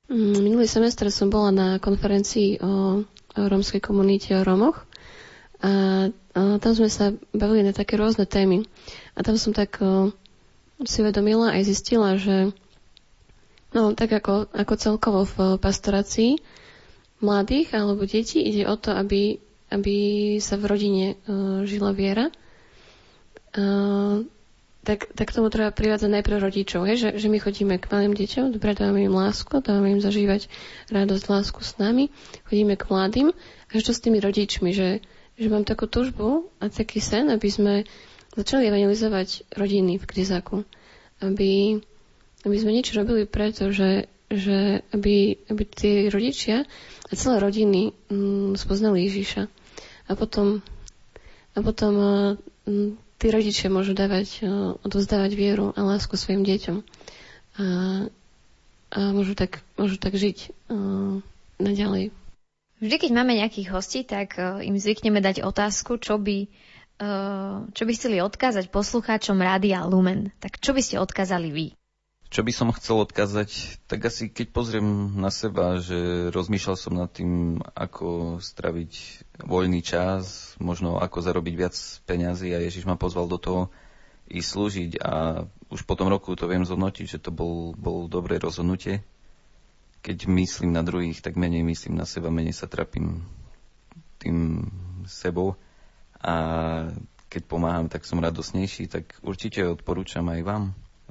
Mm, 0.06 0.38
minulý 0.38 0.70
semestr 0.70 1.10
som 1.10 1.34
bola 1.34 1.50
na 1.50 1.68
konferencii 1.82 2.62
o, 2.62 3.02
rómskej 3.34 3.82
komunite, 3.82 4.30
o 4.38 4.46
Rómoch 4.46 4.86
a, 5.58 6.06
tam 6.34 6.72
sme 6.74 6.90
sa 6.90 7.14
bavili 7.30 7.62
na 7.62 7.70
také 7.70 7.94
rôzne 7.94 8.26
témy. 8.26 8.66
A 9.14 9.22
tam 9.22 9.38
som 9.38 9.54
tak 9.54 9.78
si 10.82 10.98
uvedomila 10.98 11.54
aj 11.54 11.62
zistila, 11.62 12.18
že 12.18 12.50
no, 13.70 13.94
tak 13.94 14.10
ako, 14.10 14.50
ako 14.50 14.74
celkovo 14.74 15.20
v 15.22 15.62
pastorácii 15.62 16.42
mladých 17.22 17.72
alebo 17.78 18.02
detí 18.02 18.42
ide 18.42 18.66
o 18.66 18.74
to, 18.74 18.90
aby, 18.92 19.38
aby 19.74 19.96
sa 20.38 20.54
v 20.54 20.64
rodine 20.70 21.06
uh, 21.26 21.66
žila 21.66 21.90
viera. 21.90 22.30
Uh, 23.54 24.22
tak, 24.84 25.08
tak 25.16 25.32
tomu 25.32 25.48
treba 25.48 25.72
privádzať 25.72 26.10
najprv 26.12 26.44
rodičov, 26.44 26.84
hej? 26.84 27.00
Že, 27.00 27.10
že 27.16 27.26
my 27.32 27.38
chodíme 27.40 27.74
k 27.80 27.88
malým 27.88 28.12
deťom, 28.12 28.52
dobre, 28.52 28.76
dávame 28.76 29.08
im 29.08 29.16
lásku, 29.16 29.50
dávame 29.64 29.96
im 29.96 30.00
zažívať 30.04 30.52
radosť, 30.92 31.24
lásku 31.26 31.60
s 31.64 31.80
nami, 31.80 32.12
chodíme 32.46 32.76
k 32.76 32.84
mladým 32.92 33.32
a 33.32 33.72
čo 33.80 33.96
s 33.96 34.04
tými 34.04 34.20
rodičmi, 34.20 34.76
že, 34.76 35.00
že 35.40 35.48
mám 35.48 35.64
takú 35.64 35.88
tužbu 35.88 36.52
a 36.60 36.68
taký 36.68 37.00
sen, 37.00 37.32
aby 37.32 37.48
sme 37.48 37.74
začali 38.36 38.68
evangelizovať 38.68 39.56
rodiny 39.56 39.96
v 39.96 40.04
krizáku. 40.04 40.56
Aby, 41.24 41.80
aby 42.44 42.56
sme 42.60 42.76
niečo 42.76 43.00
robili 43.00 43.24
preto, 43.24 43.72
že, 43.72 44.12
že 44.28 44.84
aby, 44.92 45.40
aby 45.48 45.62
tí 45.64 46.12
rodičia 46.12 46.68
a 47.08 47.12
celé 47.16 47.40
rodiny 47.40 47.96
mm, 48.12 48.60
spoznali 48.60 49.08
Ježiša. 49.08 49.63
A 50.04 50.12
potom, 50.12 50.60
a 51.54 51.58
potom 51.64 51.92
mm, 52.68 52.90
tí 53.16 53.26
rodičia 53.32 53.72
môžu 53.72 53.96
dávať, 53.96 54.44
odovzdávať 54.84 55.32
vieru 55.32 55.72
a 55.72 55.80
lásku 55.80 56.14
svojim 56.18 56.44
deťom. 56.44 56.76
A, 56.80 57.64
a 58.94 59.00
môžu, 59.14 59.32
tak, 59.32 59.64
môžu 59.80 59.96
tak 59.96 60.18
žiť 60.18 60.52
uh, 60.68 61.24
naďalej. 61.56 62.12
Vždy, 62.82 62.96
keď 63.00 63.10
máme 63.16 63.38
nejakých 63.38 63.72
hostí, 63.72 64.04
tak 64.04 64.36
im 64.36 64.76
zvykneme 64.76 65.22
dať 65.22 65.40
otázku, 65.40 65.96
čo 65.96 66.20
by, 66.20 66.50
čo 67.72 67.82
by 67.86 67.92
chceli 67.96 68.20
odkázať 68.20 68.68
poslucháčom 68.68 69.40
Rádia 69.40 69.86
Lumen. 69.88 70.34
Tak 70.42 70.60
čo 70.60 70.76
by 70.76 70.82
ste 70.84 71.00
odkázali 71.00 71.48
vy? 71.48 71.66
Čo 72.34 72.42
by 72.42 72.50
som 72.50 72.74
chcel 72.74 72.98
odkázať, 72.98 73.78
tak 73.86 74.10
asi 74.10 74.26
keď 74.26 74.50
pozriem 74.50 75.14
na 75.14 75.30
seba, 75.30 75.78
že 75.78 76.34
rozmýšľal 76.34 76.74
som 76.74 76.98
nad 76.98 77.06
tým, 77.06 77.62
ako 77.78 78.42
straviť 78.42 79.22
voľný 79.46 79.78
čas, 79.86 80.58
možno 80.58 80.98
ako 80.98 81.22
zarobiť 81.22 81.54
viac 81.54 81.78
peňazí 82.10 82.50
a 82.50 82.58
Ježiš 82.58 82.90
ma 82.90 82.98
pozval 82.98 83.30
do 83.30 83.38
toho 83.38 83.62
i 84.26 84.42
slúžiť 84.42 84.98
a 84.98 85.46
už 85.70 85.86
po 85.86 85.94
tom 85.94 86.10
roku 86.10 86.34
to 86.34 86.50
viem 86.50 86.66
zhodnotiť, 86.66 87.06
že 87.06 87.22
to 87.22 87.30
bol, 87.30 87.70
bol 87.78 88.10
dobré 88.10 88.42
rozhodnutie. 88.42 89.06
Keď 90.02 90.26
myslím 90.26 90.74
na 90.74 90.82
druhých, 90.82 91.22
tak 91.22 91.38
menej 91.38 91.62
myslím 91.62 91.94
na 91.94 92.02
seba, 92.02 92.34
menej 92.34 92.58
sa 92.58 92.66
trapím 92.66 93.22
tým 94.18 94.66
sebou 95.06 95.54
a 96.18 96.34
keď 97.30 97.42
pomáham, 97.46 97.86
tak 97.86 98.02
som 98.02 98.18
radosnejší, 98.18 98.90
tak 98.90 99.22
určite 99.22 99.62
odporúčam 99.70 100.26
aj 100.34 100.42
vám 100.42 100.64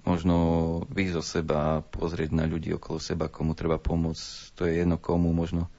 možno 0.03 0.35
vyjsť 0.91 1.15
zo 1.15 1.23
seba 1.23 1.59
pozrieť 1.81 2.35
na 2.35 2.43
ľudí 2.43 2.75
okolo 2.75 2.99
seba, 2.99 3.31
komu 3.31 3.55
treba 3.55 3.79
pomôcť. 3.79 4.55
To 4.59 4.67
je 4.67 4.83
jedno 4.83 4.99
komu, 4.99 5.31
možno 5.31 5.71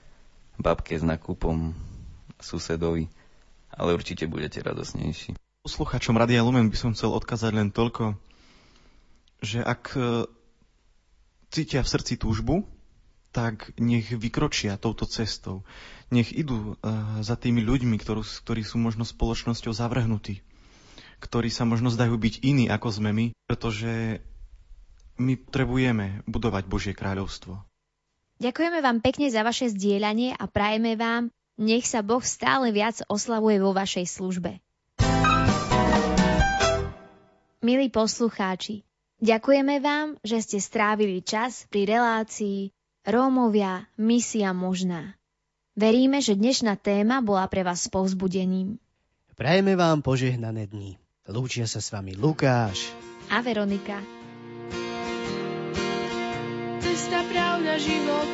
babke 0.56 0.96
s 0.96 1.04
nakupom, 1.04 1.76
susedovi, 2.40 3.08
ale 3.70 3.94
určite 3.94 4.24
budete 4.24 4.64
radosnejší. 4.64 5.36
Posluchačom 5.64 6.16
Radia 6.16 6.44
Lumen 6.44 6.68
by 6.68 6.76
som 6.76 6.90
chcel 6.92 7.12
odkázať 7.12 7.52
len 7.56 7.68
toľko, 7.72 8.16
že 9.40 9.64
ak 9.64 9.96
e, 9.96 10.28
cítia 11.48 11.80
v 11.80 11.88
srdci 11.88 12.20
túžbu, 12.20 12.68
tak 13.34 13.74
nech 13.76 14.14
vykročia 14.14 14.78
touto 14.78 15.10
cestou. 15.10 15.66
Nech 16.14 16.30
idú 16.30 16.78
uh, 16.78 17.18
za 17.18 17.34
tými 17.34 17.66
ľuďmi, 17.66 17.98
ktorí 17.98 18.62
sú 18.62 18.78
možno 18.78 19.02
spoločnosťou 19.02 19.74
zavrhnutí 19.74 20.38
ktorí 21.24 21.48
sa 21.48 21.64
možno 21.64 21.88
zdajú 21.88 22.20
byť 22.20 22.44
iní 22.44 22.68
ako 22.68 22.88
sme 22.92 23.10
my, 23.16 23.26
pretože 23.48 24.20
my 25.16 25.40
potrebujeme 25.40 26.20
budovať 26.28 26.68
Božie 26.68 26.92
kráľovstvo. 26.92 27.64
Ďakujeme 28.44 28.84
vám 28.84 29.00
pekne 29.00 29.32
za 29.32 29.40
vaše 29.40 29.72
zdieľanie 29.72 30.36
a 30.36 30.44
prajeme 30.44 31.00
vám, 31.00 31.32
nech 31.56 31.88
sa 31.88 32.04
Boh 32.04 32.20
stále 32.20 32.74
viac 32.74 33.00
oslavuje 33.08 33.62
vo 33.62 33.72
vašej 33.72 34.06
službe. 34.10 34.58
Milí 37.64 37.88
poslucháči, 37.88 38.84
ďakujeme 39.24 39.80
vám, 39.80 40.20
že 40.20 40.44
ste 40.44 40.58
strávili 40.60 41.24
čas 41.24 41.64
pri 41.72 41.88
relácii 41.88 42.74
Rómovia, 43.08 43.88
misia 43.96 44.52
možná. 44.52 45.16
Veríme, 45.72 46.20
že 46.20 46.36
dnešná 46.36 46.76
téma 46.76 47.24
bola 47.24 47.48
pre 47.48 47.64
vás 47.64 47.88
povzbudením. 47.88 48.76
Prajeme 49.34 49.74
vám 49.74 50.04
požehnané 50.04 50.70
dni. 50.70 51.03
Lúčia 51.24 51.64
sa 51.64 51.80
s 51.80 51.88
vami 51.88 52.12
Lukáš 52.12 52.92
a 53.32 53.40
Veronika. 53.40 53.96
Cesta, 56.84 57.24
pravda, 57.32 57.80
život 57.80 58.28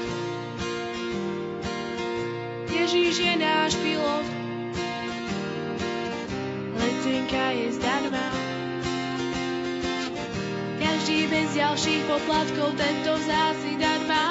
Ježíš 2.66 3.14
je 3.14 3.34
náš 3.38 3.78
pilot 3.78 4.26
Letenka 6.82 7.46
je 7.54 7.68
zdarma 7.78 8.26
Každý 10.82 11.30
bez 11.30 11.48
ďalších 11.54 12.02
poplatkov 12.10 12.74
tento 12.74 13.12
vzácny 13.22 13.78
dar 13.78 14.02
má 14.10 14.26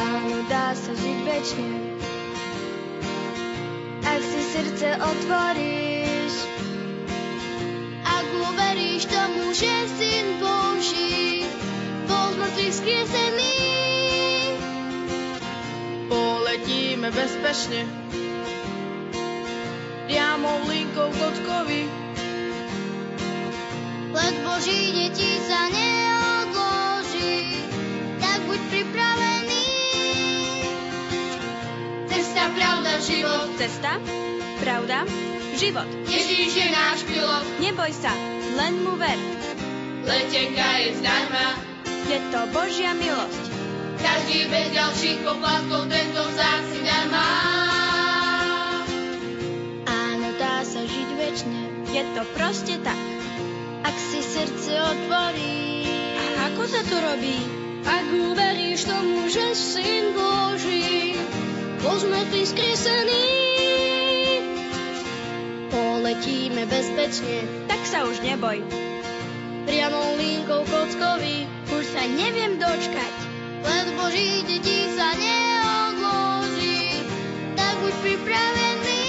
Áno, 0.00 0.48
dá 0.48 0.72
sa 0.72 0.96
žiť 0.96 1.18
večne 1.28 1.70
ak 4.00 4.22
si 4.26 4.40
srdce 4.52 4.88
otvoríš. 4.96 5.89
Že 9.60 9.76
Syn 10.00 10.40
Boží 10.40 11.44
bol 12.08 12.32
z 12.32 12.36
mŕtvych 12.40 12.74
skriesený. 12.80 13.56
Poletíme 16.08 17.12
bezpečne 17.12 17.84
priamo 20.08 20.64
linkou 20.64 21.12
kotkovi. 21.12 21.92
Let 24.16 24.36
Boží 24.48 24.96
detí 24.96 25.28
sa 25.44 25.68
neodloží, 25.68 27.60
tak 28.16 28.40
buď 28.48 28.60
pripravený. 28.72 29.66
Cesta, 32.08 32.48
pravda, 32.56 32.92
život. 33.04 33.48
Cesta, 33.60 33.92
pravda, 34.64 35.04
život. 35.60 35.86
Ježíš 36.08 36.52
je 36.56 36.68
náš 36.72 37.04
pilot. 37.04 37.44
Neboj 37.60 37.92
sa, 37.92 38.16
len 38.56 38.82
mu 38.82 38.96
ver. 38.96 39.20
Letenka 40.04 40.68
je 40.80 40.88
zdarma. 40.96 41.46
Je 42.08 42.18
to 42.32 42.40
Božia 42.50 42.96
milosť. 42.96 43.44
Každý 44.00 44.48
bez 44.48 44.72
ďalších 44.72 45.18
poplatkov 45.20 45.92
tento 45.92 46.22
vzácny 46.24 46.80
dar 46.88 47.06
má. 47.12 47.32
Áno, 49.84 50.28
dá 50.40 50.64
sa 50.64 50.80
žiť 50.80 51.08
večne. 51.20 51.60
Je 51.92 52.02
to 52.16 52.22
proste 52.32 52.80
tak. 52.80 53.00
Ak 53.84 53.96
si 53.96 54.24
srdce 54.24 54.72
otvorí. 54.72 55.84
A 56.16 56.24
ako 56.52 56.62
sa 56.64 56.80
to 56.88 56.96
robí? 56.96 57.38
Ak 57.84 58.06
uveríš 58.08 58.88
tomu, 58.88 59.28
že 59.28 59.52
Syn 59.52 60.16
Boží 60.16 61.16
bol 61.84 61.96
z 61.96 62.04
mŕtvych 62.08 62.48
skriesený. 62.56 63.24
Poletíme 65.70 66.64
bezpečne, 66.66 67.44
Tak 67.68 67.80
sa 67.84 68.08
už 68.08 68.24
neboj. 68.24 68.89
Priamou 69.64 70.16
linkou 70.16 70.64
kockovi. 70.68 71.48
Už 71.70 71.84
sa 71.92 72.04
neviem 72.06 72.60
dočkať, 72.60 73.14
Let 73.60 73.88
Boží 73.92 74.40
detí 74.48 74.88
sa 74.96 75.12
neodloží, 75.12 77.04
tak 77.52 77.74
buď 77.84 77.94
pripravený. 78.00 79.04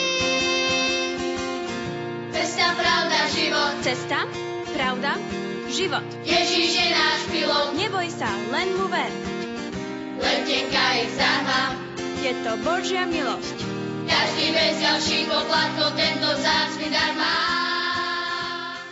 Cesta, 2.36 2.68
pravda, 2.76 3.20
život. 3.32 3.74
Cesta, 3.80 4.20
pravda, 4.76 5.12
život. 5.72 6.04
Ježíš 6.28 6.72
je 6.76 6.88
náš 6.92 7.20
pilot. 7.32 7.80
Neboj 7.80 8.08
sa, 8.12 8.28
len 8.52 8.68
mu 8.76 8.92
ver. 8.92 9.12
Letenka 10.20 10.86
je 11.00 11.06
zdarma. 11.16 11.62
Je 12.22 12.32
to 12.44 12.52
Božia 12.62 13.08
milosť. 13.08 13.58
Každý 14.06 14.46
bez 14.52 14.76
ďalších 14.84 15.26
poplatkov 15.32 15.96
tento 15.96 16.28
vzácny 16.28 16.92
dar 16.92 17.16
má. 17.16 17.61